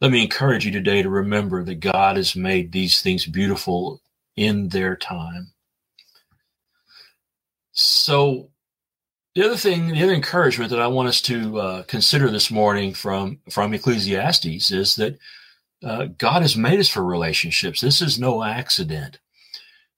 Let 0.00 0.10
me 0.10 0.22
encourage 0.22 0.66
you 0.66 0.72
today 0.72 1.02
to 1.02 1.08
remember 1.08 1.64
that 1.64 1.76
God 1.76 2.16
has 2.16 2.36
made 2.36 2.72
these 2.72 3.00
things 3.00 3.26
beautiful 3.26 4.00
in 4.36 4.68
their 4.68 4.96
time. 4.96 5.52
So, 7.72 8.50
the 9.34 9.44
other 9.44 9.56
thing, 9.56 9.88
the 9.88 10.02
other 10.02 10.12
encouragement 10.12 10.70
that 10.70 10.80
I 10.80 10.86
want 10.86 11.08
us 11.08 11.20
to 11.22 11.58
uh, 11.58 11.82
consider 11.84 12.30
this 12.30 12.50
morning 12.50 12.94
from 12.94 13.40
from 13.50 13.74
Ecclesiastes 13.74 14.70
is 14.70 14.94
that 14.96 15.18
uh, 15.82 16.06
God 16.18 16.42
has 16.42 16.56
made 16.56 16.78
us 16.78 16.88
for 16.88 17.04
relationships. 17.04 17.80
This 17.80 18.00
is 18.00 18.18
no 18.18 18.44
accident. 18.44 19.18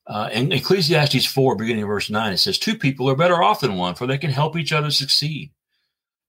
Uh, 0.06 0.28
in 0.32 0.52
Ecclesiastes 0.52 1.26
4, 1.26 1.56
beginning 1.56 1.82
of 1.82 1.88
verse 1.88 2.10
9, 2.10 2.32
it 2.32 2.36
says, 2.36 2.58
Two 2.58 2.78
people 2.78 3.10
are 3.10 3.16
better 3.16 3.42
off 3.42 3.60
than 3.60 3.76
one, 3.76 3.94
for 3.94 4.06
they 4.06 4.18
can 4.18 4.30
help 4.30 4.56
each 4.56 4.72
other 4.72 4.90
succeed. 4.90 5.50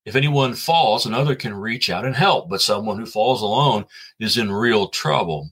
If 0.04 0.16
anyone 0.16 0.56
falls, 0.56 1.06
another 1.06 1.36
can 1.36 1.54
reach 1.54 1.90
out 1.90 2.06
and 2.06 2.16
help, 2.16 2.50
but 2.50 2.62
someone 2.62 2.98
who 2.98 3.06
falls 3.06 3.42
alone 3.42 3.86
is 4.20 4.38
in 4.38 4.52
real 4.52 4.88
trouble. 4.88 5.52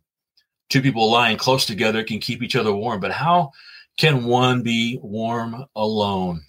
Two 0.70 0.82
people 0.82 1.12
lying 1.12 1.38
close 1.38 1.65
together 1.65 2.03
can 2.03 2.20
keep 2.20 2.41
each 2.41 2.55
other 2.55 2.74
warm, 2.74 3.00
but 3.00 3.12
how 3.12 3.51
can 3.98 4.25
one 4.25 4.63
be 4.63 4.98
warm 5.03 5.65
alone? 5.75 6.41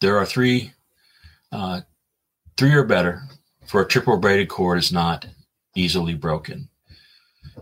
There 0.00 0.16
are 0.16 0.26
three, 0.26 0.72
uh, 1.52 1.82
three 2.56 2.74
or 2.74 2.84
better, 2.84 3.22
for 3.66 3.82
a 3.82 3.88
triple 3.88 4.16
braided 4.18 4.48
cord 4.48 4.78
is 4.78 4.92
not 4.92 5.26
easily 5.74 6.14
broken. 6.14 6.68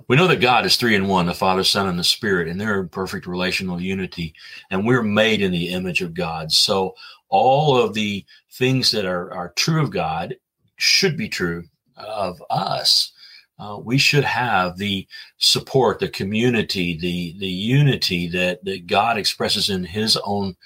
We 0.08 0.16
know 0.16 0.26
that 0.26 0.40
God 0.40 0.66
is 0.66 0.76
three 0.76 0.94
in 0.94 1.08
one, 1.08 1.26
the 1.26 1.34
Father, 1.34 1.64
Son, 1.64 1.88
and 1.88 1.98
the 1.98 2.04
Spirit, 2.04 2.48
and 2.48 2.60
they're 2.60 2.80
in 2.80 2.88
perfect 2.88 3.26
relational 3.26 3.80
unity. 3.80 4.34
And 4.70 4.86
we're 4.86 5.02
made 5.02 5.42
in 5.42 5.52
the 5.52 5.68
image 5.68 6.02
of 6.02 6.14
God. 6.14 6.52
So 6.52 6.94
all 7.28 7.76
of 7.76 7.94
the 7.94 8.24
things 8.52 8.90
that 8.90 9.04
are, 9.04 9.32
are 9.32 9.52
true 9.56 9.82
of 9.82 9.90
God 9.90 10.36
should 10.76 11.16
be 11.16 11.28
true 11.28 11.64
of 11.96 12.42
us. 12.50 13.12
Uh, 13.58 13.78
we 13.78 13.96
should 13.96 14.24
have 14.24 14.76
the 14.76 15.06
support, 15.38 15.98
the 15.98 16.08
community, 16.08 16.98
the 16.98 17.38
the 17.38 17.46
unity 17.46 18.26
that, 18.28 18.64
that 18.64 18.86
God 18.86 19.18
expresses 19.18 19.70
in 19.70 19.84
His 19.84 20.16
own 20.24 20.56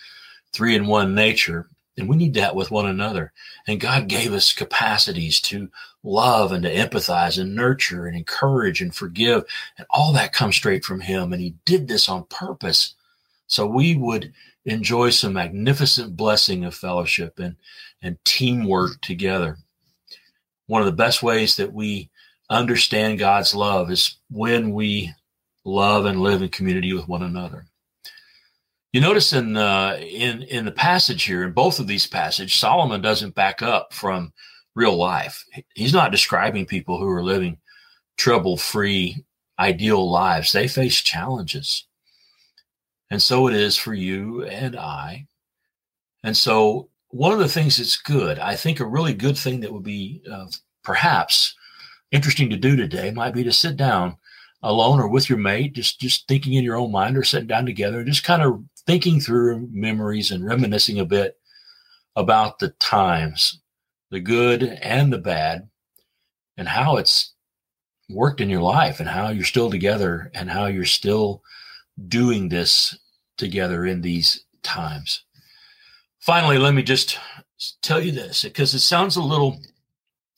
three 0.52 0.74
in 0.74 0.86
one 0.86 1.14
nature. 1.14 1.68
And 1.98 2.08
we 2.08 2.16
need 2.16 2.34
that 2.34 2.54
with 2.54 2.70
one 2.70 2.86
another. 2.86 3.32
And 3.66 3.80
God 3.80 4.08
gave 4.08 4.32
us 4.32 4.52
capacities 4.52 5.40
to 5.42 5.68
love 6.06 6.52
and 6.52 6.62
to 6.62 6.74
empathize 6.74 7.38
and 7.38 7.54
nurture 7.54 8.06
and 8.06 8.16
encourage 8.16 8.80
and 8.80 8.94
forgive. 8.94 9.44
And 9.76 9.86
all 9.90 10.12
that 10.12 10.32
comes 10.32 10.56
straight 10.56 10.84
from 10.84 11.00
Him. 11.00 11.32
And 11.32 11.42
He 11.42 11.54
did 11.64 11.88
this 11.88 12.08
on 12.08 12.24
purpose. 12.24 12.94
So 13.48 13.66
we 13.66 13.96
would 13.96 14.32
enjoy 14.64 15.10
some 15.10 15.34
magnificent 15.34 16.16
blessing 16.16 16.64
of 16.64 16.74
fellowship 16.74 17.38
and, 17.38 17.56
and 18.00 18.16
teamwork 18.24 19.00
together. 19.00 19.58
One 20.66 20.80
of 20.80 20.86
the 20.86 20.92
best 20.92 21.22
ways 21.22 21.56
that 21.56 21.72
we 21.72 22.10
understand 22.48 23.18
God's 23.18 23.54
love 23.54 23.90
is 23.90 24.16
when 24.30 24.72
we 24.72 25.12
love 25.64 26.06
and 26.06 26.20
live 26.20 26.42
in 26.42 26.48
community 26.48 26.92
with 26.92 27.08
one 27.08 27.22
another. 27.22 27.66
You 28.92 29.00
notice 29.00 29.32
in 29.32 29.56
uh, 29.56 29.98
in 30.00 30.42
in 30.42 30.64
the 30.64 30.72
passage 30.72 31.24
here, 31.24 31.44
in 31.44 31.52
both 31.52 31.80
of 31.80 31.86
these 31.86 32.06
passages, 32.06 32.54
Solomon 32.54 33.02
doesn't 33.02 33.34
back 33.34 33.60
up 33.60 33.92
from 33.92 34.32
real 34.76 34.96
life. 34.96 35.44
He's 35.74 35.92
not 35.92 36.12
describing 36.12 36.66
people 36.66 37.00
who 37.00 37.08
are 37.08 37.24
living 37.24 37.58
trouble-free, 38.16 39.24
ideal 39.58 40.08
lives. 40.08 40.52
They 40.52 40.68
face 40.68 41.02
challenges, 41.02 41.86
and 43.10 43.20
so 43.20 43.48
it 43.48 43.54
is 43.54 43.76
for 43.76 43.94
you 43.94 44.44
and 44.44 44.76
I. 44.76 45.26
And 46.22 46.36
so, 46.36 46.90
one 47.08 47.32
of 47.32 47.40
the 47.40 47.48
things 47.48 47.78
that's 47.78 47.96
good, 47.96 48.38
I 48.38 48.54
think, 48.54 48.78
a 48.78 48.86
really 48.86 49.14
good 49.14 49.36
thing 49.36 49.60
that 49.60 49.72
would 49.72 49.84
be 49.84 50.22
uh, 50.30 50.46
perhaps 50.84 51.54
interesting 52.12 52.50
to 52.50 52.56
do 52.56 52.76
today 52.76 53.10
might 53.10 53.34
be 53.34 53.42
to 53.44 53.52
sit 53.52 53.76
down 53.76 54.16
alone 54.62 55.00
or 55.00 55.08
with 55.08 55.28
your 55.28 55.38
mate, 55.38 55.74
just 55.74 56.00
just 56.00 56.28
thinking 56.28 56.54
in 56.54 56.64
your 56.64 56.76
own 56.76 56.90
mind 56.92 57.16
or 57.16 57.24
sitting 57.24 57.46
down 57.48 57.66
together, 57.66 58.04
just 58.04 58.24
kind 58.24 58.42
of 58.42 58.62
thinking 58.86 59.20
through 59.20 59.68
memories 59.72 60.30
and 60.30 60.44
reminiscing 60.44 60.98
a 60.98 61.04
bit 61.04 61.36
about 62.16 62.58
the 62.58 62.70
times, 62.80 63.60
the 64.16 64.20
good 64.20 64.62
and 64.62 65.12
the 65.12 65.18
bad, 65.18 65.68
and 66.56 66.66
how 66.66 66.96
it's 66.96 67.34
worked 68.08 68.40
in 68.40 68.48
your 68.48 68.62
life 68.62 68.98
and 68.98 69.10
how 69.10 69.28
you're 69.28 69.44
still 69.44 69.70
together 69.70 70.30
and 70.32 70.48
how 70.48 70.64
you're 70.64 70.86
still 70.86 71.42
doing 72.08 72.48
this 72.48 72.98
together 73.36 73.84
in 73.84 74.00
these 74.00 74.46
times. 74.62 75.22
Finally, 76.18 76.56
let 76.56 76.72
me 76.72 76.82
just 76.82 77.18
tell 77.82 78.00
you 78.00 78.10
this 78.10 78.42
because 78.42 78.72
it 78.72 78.78
sounds 78.78 79.16
a 79.16 79.22
little, 79.22 79.60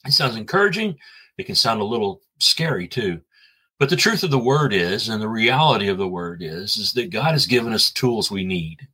it 0.05 0.13
sounds 0.13 0.35
encouraging. 0.35 0.97
It 1.37 1.45
can 1.45 1.55
sound 1.55 1.81
a 1.81 1.85
little 1.85 2.21
scary 2.41 2.89
too. 2.89 3.21
But 3.79 3.91
the 3.91 3.97
truth 3.97 4.25
of 4.25 4.33
the 4.33 4.41
word 4.41 4.73
is, 4.73 5.09
and 5.09 5.23
the 5.23 5.29
reality 5.29 5.87
of 5.87 5.99
the 5.99 6.09
word 6.09 6.43
is, 6.43 6.77
is 6.79 6.95
that 6.95 7.11
God 7.11 7.31
has 7.31 7.47
given 7.47 7.73
us 7.73 7.93
the 7.93 7.95
tools 7.97 8.29
we 8.29 8.45
need. 8.45 8.89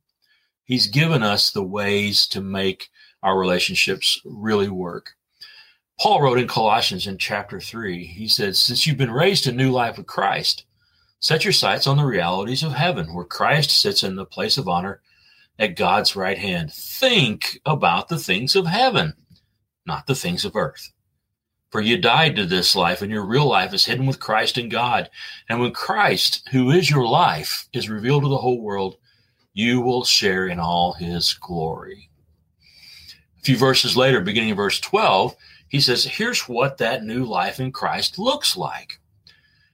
He's 0.63 0.85
given 0.85 1.23
us 1.23 1.49
the 1.49 1.63
ways 1.63 2.27
to 2.27 2.39
make 2.39 2.89
our 3.25 3.37
relationships 3.37 4.21
really 4.23 4.69
work. 4.69 5.15
Paul 5.99 6.21
wrote 6.21 6.37
in 6.37 6.47
Colossians 6.47 7.07
in 7.07 7.17
chapter 7.17 7.59
3, 7.59 8.05
he 8.05 8.27
said, 8.27 8.55
Since 8.55 8.85
you've 8.85 8.97
been 8.97 9.11
raised 9.11 9.45
to 9.45 9.51
new 9.51 9.71
life 9.71 9.97
with 9.97 10.05
Christ, 10.05 10.63
set 11.19 11.43
your 11.43 11.53
sights 11.53 11.87
on 11.87 11.97
the 11.97 12.05
realities 12.05 12.61
of 12.61 12.73
heaven, 12.73 13.13
where 13.13 13.25
Christ 13.25 13.71
sits 13.71 14.03
in 14.03 14.15
the 14.15 14.25
place 14.25 14.59
of 14.59 14.67
honor 14.67 15.01
at 15.57 15.75
God's 15.75 16.15
right 16.15 16.37
hand. 16.37 16.71
Think 16.71 17.59
about 17.65 18.09
the 18.09 18.19
things 18.19 18.55
of 18.55 18.67
heaven, 18.67 19.13
not 19.87 20.05
the 20.05 20.15
things 20.15 20.45
of 20.45 20.55
earth. 20.55 20.91
For 21.71 21.81
you 21.81 21.97
died 21.97 22.35
to 22.35 22.45
this 22.45 22.75
life, 22.75 23.01
and 23.01 23.11
your 23.11 23.25
real 23.25 23.47
life 23.47 23.73
is 23.73 23.85
hidden 23.85 24.05
with 24.05 24.19
Christ 24.19 24.59
in 24.59 24.69
God. 24.69 25.09
And 25.49 25.59
when 25.59 25.71
Christ, 25.71 26.47
who 26.51 26.69
is 26.69 26.91
your 26.91 27.07
life, 27.07 27.67
is 27.73 27.89
revealed 27.89 28.21
to 28.23 28.29
the 28.29 28.37
whole 28.37 28.61
world, 28.61 28.97
you 29.53 29.81
will 29.81 30.03
share 30.03 30.47
in 30.47 30.59
all 30.59 30.93
his 30.93 31.33
glory. 31.33 32.09
Few 33.45 33.57
verses 33.57 33.95
later, 33.95 34.21
beginning 34.21 34.51
of 34.51 34.57
verse 34.57 34.79
12, 34.79 35.35
he 35.67 35.79
says, 35.79 36.03
Here's 36.03 36.49
what 36.49 36.79
that 36.79 37.03
new 37.03 37.25
life 37.25 37.59
in 37.59 37.71
Christ 37.71 38.17
looks 38.17 38.57
like. 38.57 38.99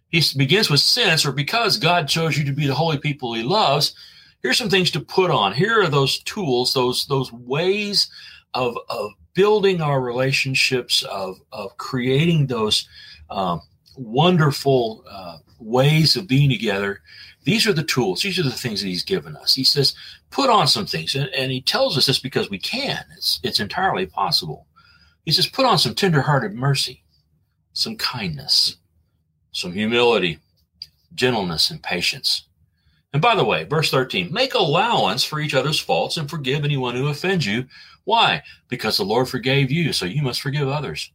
He 0.10 0.22
begins 0.36 0.70
with 0.70 0.82
since 0.82 1.26
or 1.26 1.32
because 1.32 1.78
God 1.78 2.10
chose 2.10 2.38
you 2.38 2.44
to 2.44 2.52
be 2.52 2.68
the 2.68 2.76
holy 2.76 2.98
people 2.98 3.34
he 3.34 3.44
loves. 3.44 3.96
Here's 4.44 4.58
some 4.58 4.70
things 4.70 4.92
to 4.92 5.00
put 5.00 5.32
on. 5.32 5.54
Here 5.54 5.82
are 5.82 5.88
those 5.88 6.20
tools, 6.24 6.74
those, 6.74 7.06
those 7.06 7.32
ways 7.32 8.10
of, 8.54 8.78
of 8.90 9.12
building 9.34 9.80
our 9.80 10.02
relationships, 10.02 11.04
of, 11.04 11.40
of 11.54 11.78
creating 11.78 12.48
those 12.48 12.90
um, 13.30 13.62
wonderful 13.96 15.06
uh, 15.10 15.38
ways 15.60 16.18
of 16.18 16.28
being 16.28 16.50
together. 16.50 17.02
These 17.44 17.68
are 17.68 17.74
the 17.74 17.84
tools. 17.84 18.22
These 18.22 18.40
are 18.40 18.44
the 18.44 18.52
things 18.52 18.82
that 18.82 18.88
he's 18.88 19.04
given 19.04 19.36
us. 19.36 19.56
He 19.56 19.64
says, 19.64 19.96
put 20.30 20.50
on 20.50 20.68
some 20.68 20.86
things. 20.86 21.16
And, 21.16 21.30
and 21.30 21.52
he 21.52 21.62
tells 21.62 21.98
us 21.98 22.06
this 22.06 22.20
because 22.20 22.50
we 22.50 22.60
can. 22.60 23.04
It's, 23.16 23.40
it's 23.44 23.60
entirely 23.60 24.06
possible. 24.06 24.68
He 25.26 25.32
says, 25.32 25.48
put 25.48 25.66
on 25.66 25.78
some 25.78 25.96
tenderhearted 25.96 26.54
mercy, 26.54 27.04
some 27.74 27.96
kindness, 27.96 28.78
some 29.52 29.74
humility, 29.74 30.40
gentleness, 31.16 31.72
and 31.72 31.82
patience. 31.82 32.48
And 33.14 33.22
by 33.22 33.36
the 33.36 33.44
way, 33.44 33.66
verse 33.66 33.92
13, 33.92 34.32
make 34.32 34.54
allowance 34.54 35.24
for 35.24 35.40
each 35.40 35.54
other's 35.54 35.80
faults 35.80 36.18
and 36.18 36.30
forgive 36.30 36.64
anyone 36.64 36.96
who 36.96 37.08
offends 37.08 37.46
you 37.46 37.66
why? 38.04 38.44
Because 38.68 38.98
the 38.98 39.06
Lord 39.06 39.30
forgave 39.30 39.72
you, 39.72 39.94
so 39.94 40.06
you 40.06 40.22
must 40.22 40.42
forgive 40.42 40.68
others. 40.68 41.12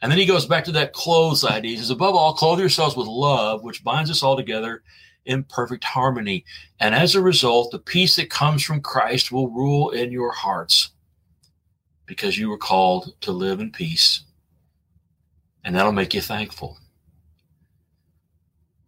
And 0.00 0.12
then 0.12 0.18
he 0.18 0.26
goes 0.26 0.46
back 0.46 0.64
to 0.64 0.72
that 0.72 0.92
clothes 0.92 1.44
idea. 1.44 1.72
He 1.72 1.76
says, 1.78 1.90
above 1.90 2.14
all, 2.14 2.34
clothe 2.34 2.60
yourselves 2.60 2.96
with 2.96 3.06
love, 3.06 3.64
which 3.64 3.82
binds 3.82 4.10
us 4.10 4.22
all 4.22 4.36
together 4.36 4.82
in 5.28 5.44
perfect 5.44 5.84
harmony. 5.84 6.44
And 6.80 6.94
as 6.94 7.14
a 7.14 7.20
result, 7.20 7.70
the 7.70 7.78
peace 7.78 8.16
that 8.16 8.30
comes 8.30 8.64
from 8.64 8.80
Christ 8.80 9.30
will 9.30 9.50
rule 9.50 9.90
in 9.90 10.10
your 10.10 10.32
hearts 10.32 10.90
because 12.06 12.38
you 12.38 12.48
were 12.48 12.58
called 12.58 13.12
to 13.20 13.30
live 13.30 13.60
in 13.60 13.70
peace. 13.70 14.24
And 15.62 15.76
that'll 15.76 15.92
make 15.92 16.14
you 16.14 16.22
thankful. 16.22 16.78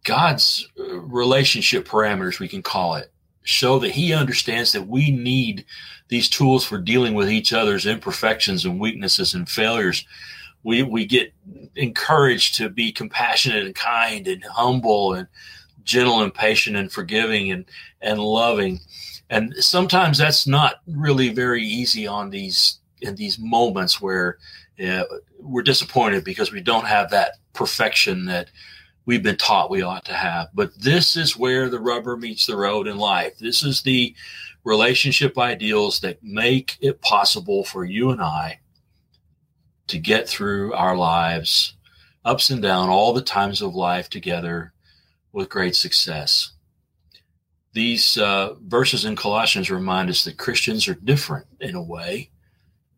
God's 0.03 0.67
uh, 0.79 0.99
relationship 1.01 1.87
parameters, 1.87 2.39
we 2.39 2.47
can 2.47 2.63
call 2.63 2.95
it, 2.95 3.11
show 3.43 3.77
that 3.79 3.91
he 3.91 4.13
understands 4.13 4.71
that 4.71 4.87
we 4.87 5.11
need 5.11 5.63
these 6.07 6.27
tools 6.27 6.65
for 6.65 6.79
dealing 6.79 7.13
with 7.13 7.29
each 7.29 7.53
other's 7.53 7.85
imperfections 7.85 8.65
and 8.65 8.79
weaknesses 8.79 9.35
and 9.35 9.47
failures. 9.47 10.05
We, 10.63 10.81
we 10.81 11.05
get 11.05 11.33
encouraged 11.75 12.55
to 12.55 12.69
be 12.69 12.91
compassionate 12.91 13.65
and 13.65 13.75
kind 13.75 14.27
and 14.27 14.43
humble 14.43 15.13
and 15.13 15.27
gentle 15.83 16.21
and 16.21 16.33
patient 16.33 16.75
and 16.75 16.91
forgiving 16.91 17.51
and, 17.51 17.65
and 18.01 18.19
loving. 18.19 18.79
And 19.29 19.53
sometimes 19.55 20.17
that's 20.17 20.45
not 20.45 20.81
really 20.87 21.29
very 21.29 21.63
easy 21.63 22.07
on 22.07 22.29
these, 22.29 22.79
in 23.01 23.15
these 23.15 23.39
moments 23.39 24.01
where 24.01 24.37
uh, 24.83 25.03
we're 25.39 25.61
disappointed 25.63 26.23
because 26.23 26.51
we 26.51 26.61
don't 26.61 26.87
have 26.87 27.09
that 27.11 27.33
perfection 27.53 28.25
that 28.25 28.49
we've 29.05 29.23
been 29.23 29.37
taught 29.37 29.69
we 29.69 29.81
ought 29.81 30.05
to 30.05 30.13
have. 30.13 30.49
But 30.53 30.77
this 30.77 31.15
is 31.15 31.37
where 31.37 31.69
the 31.69 31.79
rubber 31.79 32.17
meets 32.17 32.45
the 32.45 32.57
road 32.57 32.87
in 32.87 32.97
life. 32.97 33.37
This 33.39 33.63
is 33.63 33.81
the 33.81 34.15
relationship 34.63 35.37
ideals 35.37 35.99
that 36.01 36.23
make 36.23 36.77
it 36.81 37.01
possible 37.01 37.63
for 37.63 37.83
you 37.83 38.11
and 38.11 38.21
I 38.21 38.59
to 39.87 39.97
get 39.97 40.29
through 40.29 40.73
our 40.73 40.95
lives, 40.95 41.73
ups 42.23 42.49
and 42.49 42.61
down, 42.61 42.89
all 42.89 43.13
the 43.13 43.21
times 43.21 43.61
of 43.61 43.75
life 43.75 44.09
together 44.09 44.73
with 45.31 45.49
great 45.49 45.75
success. 45.75 46.51
These 47.73 48.17
uh, 48.17 48.55
verses 48.61 49.05
in 49.05 49.15
Colossians 49.15 49.71
remind 49.71 50.09
us 50.09 50.25
that 50.25 50.37
Christians 50.37 50.87
are 50.87 50.95
different 50.95 51.47
in 51.59 51.75
a 51.75 51.83
way 51.83 52.29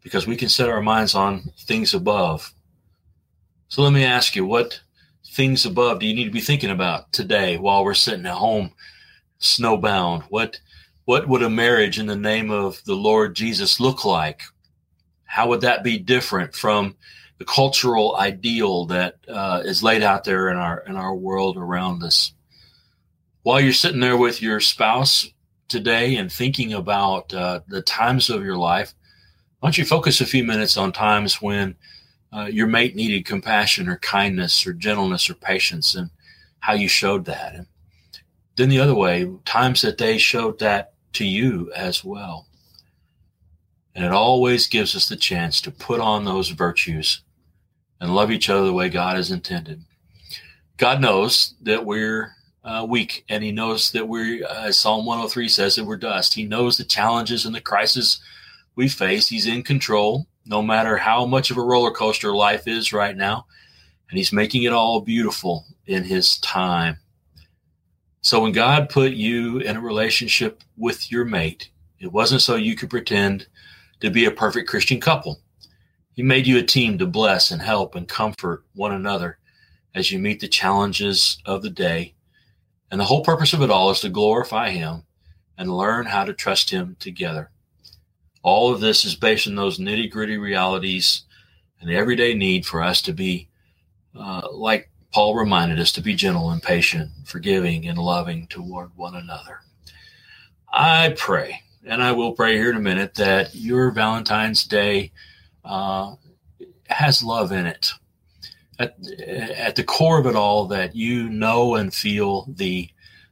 because 0.01 0.25
we 0.25 0.35
can 0.35 0.49
set 0.49 0.69
our 0.69 0.81
minds 0.81 1.15
on 1.15 1.51
things 1.59 1.93
above. 1.93 2.53
So 3.67 3.81
let 3.81 3.93
me 3.93 4.03
ask 4.03 4.35
you, 4.35 4.45
what 4.45 4.81
things 5.31 5.65
above 5.65 5.99
do 5.99 6.07
you 6.07 6.15
need 6.15 6.25
to 6.25 6.31
be 6.31 6.41
thinking 6.41 6.69
about 6.69 7.11
today 7.11 7.57
while 7.57 7.83
we're 7.83 7.93
sitting 7.93 8.25
at 8.25 8.33
home 8.33 8.71
snowbound? 9.39 10.23
What 10.29 10.59
what 11.05 11.27
would 11.27 11.43
a 11.43 11.49
marriage 11.49 11.99
in 11.99 12.05
the 12.05 12.15
name 12.15 12.49
of 12.49 12.81
the 12.85 12.95
Lord 12.95 13.35
Jesus 13.35 13.79
look 13.79 14.05
like? 14.05 14.41
How 15.25 15.49
would 15.49 15.61
that 15.61 15.83
be 15.83 15.97
different 15.99 16.55
from 16.55 16.95
the 17.43 17.51
cultural 17.51 18.15
ideal 18.15 18.85
that 18.85 19.17
uh, 19.27 19.61
is 19.65 19.83
laid 19.83 20.01
out 20.01 20.23
there 20.23 20.47
in 20.47 20.55
our 20.55 20.79
in 20.87 20.95
our 20.95 21.13
world 21.13 21.57
around 21.57 22.01
us? 22.03 22.31
While 23.41 23.59
you're 23.59 23.73
sitting 23.73 23.99
there 23.99 24.15
with 24.15 24.41
your 24.41 24.61
spouse 24.61 25.27
today 25.67 26.15
and 26.15 26.31
thinking 26.31 26.71
about 26.71 27.33
uh, 27.33 27.59
the 27.67 27.81
times 27.81 28.29
of 28.29 28.45
your 28.45 28.55
life, 28.55 28.93
why 29.59 29.67
don't 29.67 29.77
you 29.77 29.83
focus 29.83 30.21
a 30.21 30.25
few 30.25 30.45
minutes 30.45 30.77
on 30.77 30.93
times 30.93 31.41
when 31.41 31.75
uh, 32.31 32.45
your 32.45 32.67
mate 32.67 32.95
needed 32.95 33.25
compassion 33.25 33.89
or 33.89 33.97
kindness 33.97 34.65
or 34.65 34.71
gentleness 34.71 35.29
or 35.29 35.33
patience 35.33 35.95
and 35.95 36.09
how 36.59 36.73
you 36.73 36.87
showed 36.87 37.25
that. 37.25 37.55
And 37.55 37.67
then 38.55 38.69
the 38.69 38.79
other 38.79 38.95
way, 38.95 39.29
times 39.43 39.81
that 39.81 39.97
they 39.97 40.17
showed 40.17 40.59
that 40.59 40.93
to 41.13 41.25
you 41.25 41.73
as 41.75 42.05
well. 42.05 42.47
And 43.93 44.05
it 44.05 44.11
always 44.11 44.67
gives 44.67 44.95
us 44.95 45.09
the 45.09 45.17
chance 45.17 45.59
to 45.61 45.71
put 45.71 45.99
on 45.99 46.23
those 46.23 46.49
virtues 46.49 47.21
and 48.03 48.13
love 48.13 48.31
each 48.31 48.49
other 48.49 48.65
the 48.65 48.73
way 48.73 48.89
God 48.89 49.15
has 49.15 49.31
intended. 49.31 49.81
God 50.75 50.99
knows 50.99 51.55
that 51.61 51.85
we're 51.85 52.33
uh, 52.65 52.85
weak, 52.87 53.23
and 53.29 53.41
He 53.41 53.53
knows 53.53 53.93
that 53.93 54.09
we're, 54.09 54.45
uh, 54.45 54.65
as 54.65 54.77
Psalm 54.77 55.05
103 55.05 55.47
says, 55.47 55.77
that 55.77 55.85
we're 55.85 55.95
dust. 55.95 56.33
He 56.33 56.43
knows 56.43 56.75
the 56.75 56.83
challenges 56.83 57.45
and 57.45 57.55
the 57.55 57.61
crisis 57.61 58.19
we 58.75 58.89
face. 58.89 59.29
He's 59.29 59.47
in 59.47 59.63
control, 59.63 60.27
no 60.45 60.61
matter 60.61 60.97
how 60.97 61.25
much 61.25 61.49
of 61.49 61.55
a 61.55 61.61
roller 61.61 61.91
coaster 61.91 62.35
life 62.35 62.67
is 62.67 62.91
right 62.91 63.15
now, 63.15 63.45
and 64.09 64.17
He's 64.17 64.33
making 64.33 64.63
it 64.63 64.73
all 64.73 64.99
beautiful 64.99 65.65
in 65.85 66.03
His 66.03 66.37
time. 66.39 66.97
So 68.19 68.41
when 68.41 68.51
God 68.51 68.89
put 68.89 69.13
you 69.13 69.59
in 69.59 69.77
a 69.77 69.81
relationship 69.81 70.61
with 70.75 71.09
your 71.09 71.23
mate, 71.23 71.69
it 72.01 72.11
wasn't 72.11 72.41
so 72.41 72.57
you 72.57 72.75
could 72.75 72.89
pretend 72.89 73.47
to 74.01 74.09
be 74.09 74.25
a 74.25 74.31
perfect 74.31 74.67
Christian 74.67 74.99
couple. 74.99 75.39
He 76.13 76.21
made 76.21 76.45
you 76.45 76.57
a 76.59 76.63
team 76.63 76.97
to 76.99 77.07
bless 77.07 77.51
and 77.51 77.61
help 77.61 77.95
and 77.95 78.07
comfort 78.07 78.63
one 78.73 78.93
another 78.93 79.39
as 79.95 80.11
you 80.11 80.19
meet 80.19 80.39
the 80.39 80.47
challenges 80.47 81.37
of 81.45 81.61
the 81.61 81.69
day. 81.69 82.13
And 82.91 82.99
the 82.99 83.05
whole 83.05 83.23
purpose 83.23 83.53
of 83.53 83.61
it 83.61 83.71
all 83.71 83.89
is 83.89 84.01
to 84.01 84.09
glorify 84.09 84.69
Him 84.69 85.03
and 85.57 85.75
learn 85.75 86.05
how 86.05 86.23
to 86.23 86.33
trust 86.33 86.69
Him 86.69 86.95
together. 86.99 87.49
All 88.43 88.73
of 88.73 88.81
this 88.81 89.05
is 89.05 89.15
based 89.15 89.47
on 89.47 89.55
those 89.55 89.79
nitty 89.79 90.11
gritty 90.11 90.37
realities 90.37 91.23
and 91.79 91.89
the 91.89 91.95
everyday 91.95 92.33
need 92.33 92.65
for 92.65 92.81
us 92.81 93.01
to 93.03 93.13
be, 93.13 93.49
uh, 94.17 94.47
like 94.51 94.89
Paul 95.11 95.35
reminded 95.35 95.79
us, 95.79 95.91
to 95.93 96.01
be 96.01 96.15
gentle 96.15 96.51
and 96.51 96.61
patient, 96.61 97.09
forgiving 97.25 97.87
and 97.87 97.97
loving 97.97 98.47
toward 98.47 98.95
one 98.95 99.15
another. 99.15 99.61
I 100.71 101.13
pray, 101.17 101.61
and 101.85 102.01
I 102.01 102.11
will 102.11 102.33
pray 102.33 102.57
here 102.57 102.69
in 102.69 102.77
a 102.77 102.81
minute, 102.81 103.15
that 103.15 103.53
your 103.53 103.91
Valentine's 103.91 104.63
Day 104.63 105.11
uh, 105.63 106.15
has 106.87 107.23
love 107.23 107.51
in 107.51 107.65
it 107.65 107.91
at, 108.79 108.97
at 109.27 109.75
the 109.75 109.83
core 109.83 110.19
of 110.19 110.25
it 110.25 110.35
all 110.35 110.65
that 110.65 110.95
you 110.95 111.29
know 111.29 111.75
and 111.75 111.93
feel 111.93 112.45
the 112.47 112.89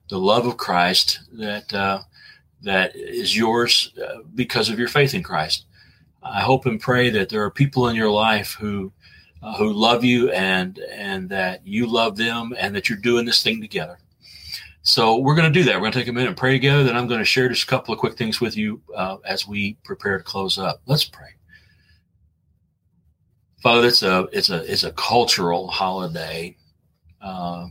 the 0.10 0.18
love 0.18 0.46
of 0.46 0.58
Christ 0.58 1.22
that 1.34 1.74
uh, 1.74 2.02
that 2.64 2.96
is 2.96 3.36
yours 3.36 3.94
uh, 4.04 4.20
because 4.36 4.70
of 4.70 4.78
your 4.78 4.90
faith 4.90 5.14
in 5.14 5.24
Christ. 5.24 5.66
I 6.22 6.42
hope 6.42 6.66
and 6.66 6.80
pray 6.80 7.10
that 7.10 7.30
there 7.30 7.44
are 7.44 7.50
people 7.50 7.88
in 7.88 7.96
your 7.96 8.12
life 8.12 8.56
who 8.60 8.92
uh, 9.42 9.56
who 9.58 9.74
love 9.74 10.04
you 10.04 10.30
and 10.32 10.80
and 10.92 11.30
that 11.30 11.66
you 11.66 11.88
love 11.88 12.18
them 12.18 12.54
and 12.58 12.76
that 12.76 12.90
you're 12.90 13.00
doing 13.00 13.26
this 13.26 13.42
thing 13.42 13.62
together. 13.62 13.98
So 14.84 15.18
we're 15.18 15.36
going 15.36 15.52
to 15.52 15.60
do 15.60 15.64
that. 15.66 15.76
We're 15.76 15.82
going 15.82 15.94
to 15.94 16.00
take 16.00 16.08
a 16.08 16.14
minute 16.14 16.30
and 16.30 16.38
pray 16.38 16.52
together. 16.52 16.84
Then 16.84 16.98
I'm 16.98 17.08
going 17.08 17.20
to 17.20 17.26
share 17.26 17.48
just 17.48 17.64
a 17.64 17.68
couple 17.68 17.94
of 17.94 18.00
quick 18.00 18.18
things 18.18 18.42
with 18.42 18.58
you 18.58 18.82
uh, 18.96 19.18
as 19.26 19.48
we 19.48 19.78
prepare 19.84 20.18
to 20.18 20.24
close 20.24 20.58
up. 20.58 20.82
Let's 20.88 21.06
pray. 21.06 21.30
Father, 23.62 23.88
it's 23.88 24.02
a 24.02 24.28
it's 24.32 24.50
a 24.50 24.72
it's 24.72 24.84
a 24.84 24.92
cultural 24.94 25.68
holiday, 25.68 26.58
uh, 27.22 27.68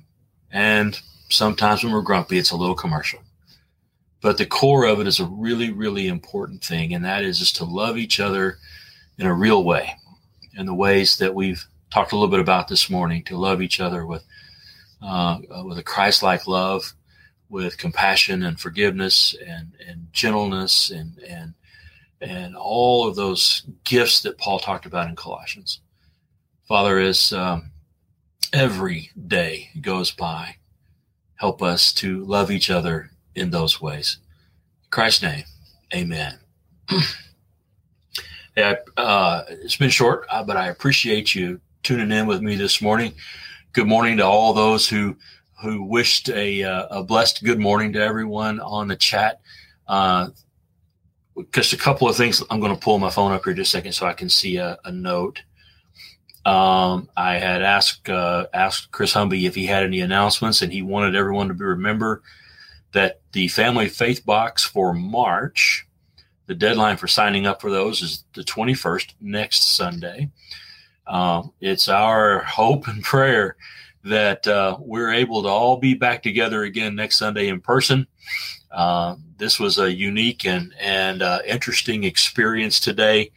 and 0.53 1.01
sometimes 1.31 1.83
when 1.83 1.93
we're 1.93 2.01
grumpy, 2.03 2.39
it's 2.39 2.53
a 2.53 2.57
little 2.57 2.77
commercial. 2.77 3.21
But 4.23 4.39
the 4.39 4.47
core 4.47 4.85
of 4.85 5.01
it 5.01 5.09
is 5.09 5.19
a 5.19 5.27
really 5.27 5.73
really 5.73 6.07
important 6.07 6.63
thing, 6.63 6.95
and 6.95 7.05
that 7.05 7.25
is 7.25 7.41
just 7.41 7.57
to 7.57 7.65
love 7.65 7.99
each 7.99 8.21
other 8.21 8.59
in 9.19 9.27
a 9.27 9.35
real 9.35 9.65
way, 9.65 9.97
in 10.57 10.67
the 10.67 10.75
ways 10.75 11.17
that 11.17 11.35
we've 11.35 11.65
talked 11.91 12.13
a 12.13 12.15
little 12.15 12.31
bit 12.31 12.41
about 12.41 12.69
this 12.69 12.89
morning. 12.89 13.25
To 13.25 13.37
love 13.37 13.61
each 13.61 13.81
other 13.81 14.07
with 14.07 14.23
uh, 15.03 15.39
with 15.65 15.79
a 15.79 15.83
Christ-like 15.83 16.47
love, 16.47 16.95
with 17.49 17.79
compassion 17.79 18.45
and 18.45 18.61
forgiveness 18.61 19.35
and 19.45 19.73
and 19.89 20.07
gentleness 20.13 20.91
and 20.91 21.19
and 21.19 21.55
and 22.21 22.57
all 22.57 23.09
of 23.09 23.17
those 23.17 23.63
gifts 23.85 24.21
that 24.23 24.39
Paul 24.39 24.59
talked 24.59 24.87
about 24.87 25.09
in 25.09 25.17
Colossians. 25.17 25.81
Father, 26.69 26.99
as 26.99 27.33
um, 27.33 27.71
every 28.53 29.11
day 29.27 29.71
goes 29.81 30.11
by, 30.11 30.57
help 31.37 31.63
us 31.63 31.93
to 31.95 32.25
love 32.25 32.51
each 32.51 32.71
other 32.71 33.11
in 33.35 33.51
those 33.51 33.81
ways. 33.81 34.19
In 34.85 34.91
Christ's 34.91 35.23
name, 35.23 35.45
amen. 35.95 36.39
yeah, 38.57 38.75
uh, 38.97 39.45
it's 39.49 39.77
been 39.77 39.91
short, 39.91 40.27
uh, 40.31 40.43
but 40.45 40.57
I 40.57 40.69
appreciate 40.69 41.35
you 41.35 41.61
tuning 41.83 42.13
in 42.13 42.27
with 42.27 42.43
me 42.43 42.57
this 42.57 42.83
morning. 42.83 43.15
Good 43.73 43.87
morning 43.87 44.19
to 44.19 44.25
all 44.27 44.53
those 44.53 44.89
who 44.89 45.17
who 45.63 45.83
wished 45.83 46.31
a, 46.31 46.63
uh, 46.63 46.87
a 47.01 47.03
blessed 47.03 47.45
good 47.45 47.61
morning 47.61 47.93
to 47.93 48.01
everyone 48.01 48.61
on 48.61 48.89
the 48.89 48.97
chat. 48.97 49.41
Uh, 49.87 50.29
just 51.53 51.73
a 51.73 51.77
couple 51.77 52.09
of 52.09 52.17
things. 52.17 52.43
I'm 52.51 52.61
going 52.61 52.75
to 52.75 52.81
pull 52.81 52.99
my 52.99 53.11
phone 53.11 53.33
up 53.33 53.45
here 53.45 53.55
just 53.55 53.75
a 53.75 53.79
second 53.79 53.93
so 53.93 54.07
I 54.07 54.13
can 54.13 54.29
see 54.29 54.57
a, 54.57 54.79
a 54.85 54.93
note. 54.93 55.43
Um, 56.45 57.09
I 57.17 57.37
had 57.37 57.63
asked 57.63 58.09
uh, 58.09 58.47
asked 58.55 58.91
Chris 58.93 59.13
Humby 59.13 59.47
if 59.47 59.55
he 59.55 59.67
had 59.67 59.83
any 59.83 60.01
announcements, 60.01 60.63
and 60.63 60.73
he 60.73 60.83
wanted 60.83 61.15
everyone 61.15 61.49
to 61.49 61.55
be 61.55 61.65
remember 61.65 62.23
that 62.93 63.21
the 63.33 63.49
Family 63.49 63.89
Faith 63.89 64.25
Box 64.25 64.65
for 64.65 64.95
March, 64.95 65.87
the 66.47 66.55
deadline 66.55 66.97
for 66.97 67.07
signing 67.07 67.47
up 67.47 67.61
for 67.61 67.71
those 67.71 68.03
is 68.03 68.25
the 68.35 68.43
21st, 68.43 69.15
next 69.21 69.77
Sunday. 69.77 70.31
Um, 71.07 71.53
it's 71.61 71.89
our 71.89 72.41
hope 72.41 72.89
and 72.89 73.03
prayer 73.03 73.57
that 74.05 74.47
uh, 74.49 74.77
we're 74.81 75.13
able 75.13 75.43
to 75.43 75.49
all 75.49 75.77
be 75.77 75.95
back 75.95 76.23
together 76.23 76.63
again 76.63 76.95
next 76.95 77.19
Sunday 77.19 77.49
in 77.49 77.61
person. 77.61 78.07
Uh, 78.71 79.17
this 79.37 79.59
was 79.59 79.79
a 79.79 79.93
unique 79.93 80.47
and 80.47 80.75
and 80.81 81.23
uh, 81.23 81.41
interesting 81.47 82.05
experience 82.05 82.79
today. 82.79 83.31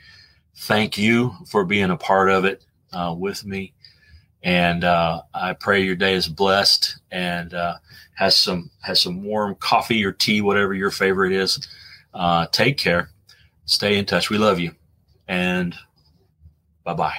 Thank 0.56 0.98
you 0.98 1.34
for 1.48 1.66
being 1.66 1.90
a 1.90 1.98
part 1.98 2.30
of 2.30 2.46
it 2.46 2.64
uh, 2.92 3.16
with 3.18 3.46
me, 3.46 3.74
and 4.44 4.84
uh, 4.84 5.22
I 5.34 5.54
pray 5.54 5.82
your 5.82 5.96
day 5.96 6.14
is 6.14 6.28
blessed 6.28 6.98
and 7.12 7.54
uh, 7.54 7.76
has 8.14 8.36
some 8.36 8.70
has 8.82 9.02
some 9.02 9.24
warm 9.24 9.56
coffee 9.56 10.06
or 10.06 10.12
tea, 10.12 10.42
whatever 10.42 10.74
your 10.74 10.92
favorite 10.92 11.34
is. 11.34 11.68
take 12.52 12.78
care, 12.78 13.10
stay 13.66 13.98
in 13.98 14.06
touch. 14.06 14.30
We 14.30 14.38
love 14.38 14.60
you, 14.60 14.74
and 15.28 15.76
bye 16.84 16.94
bye. 16.94 17.18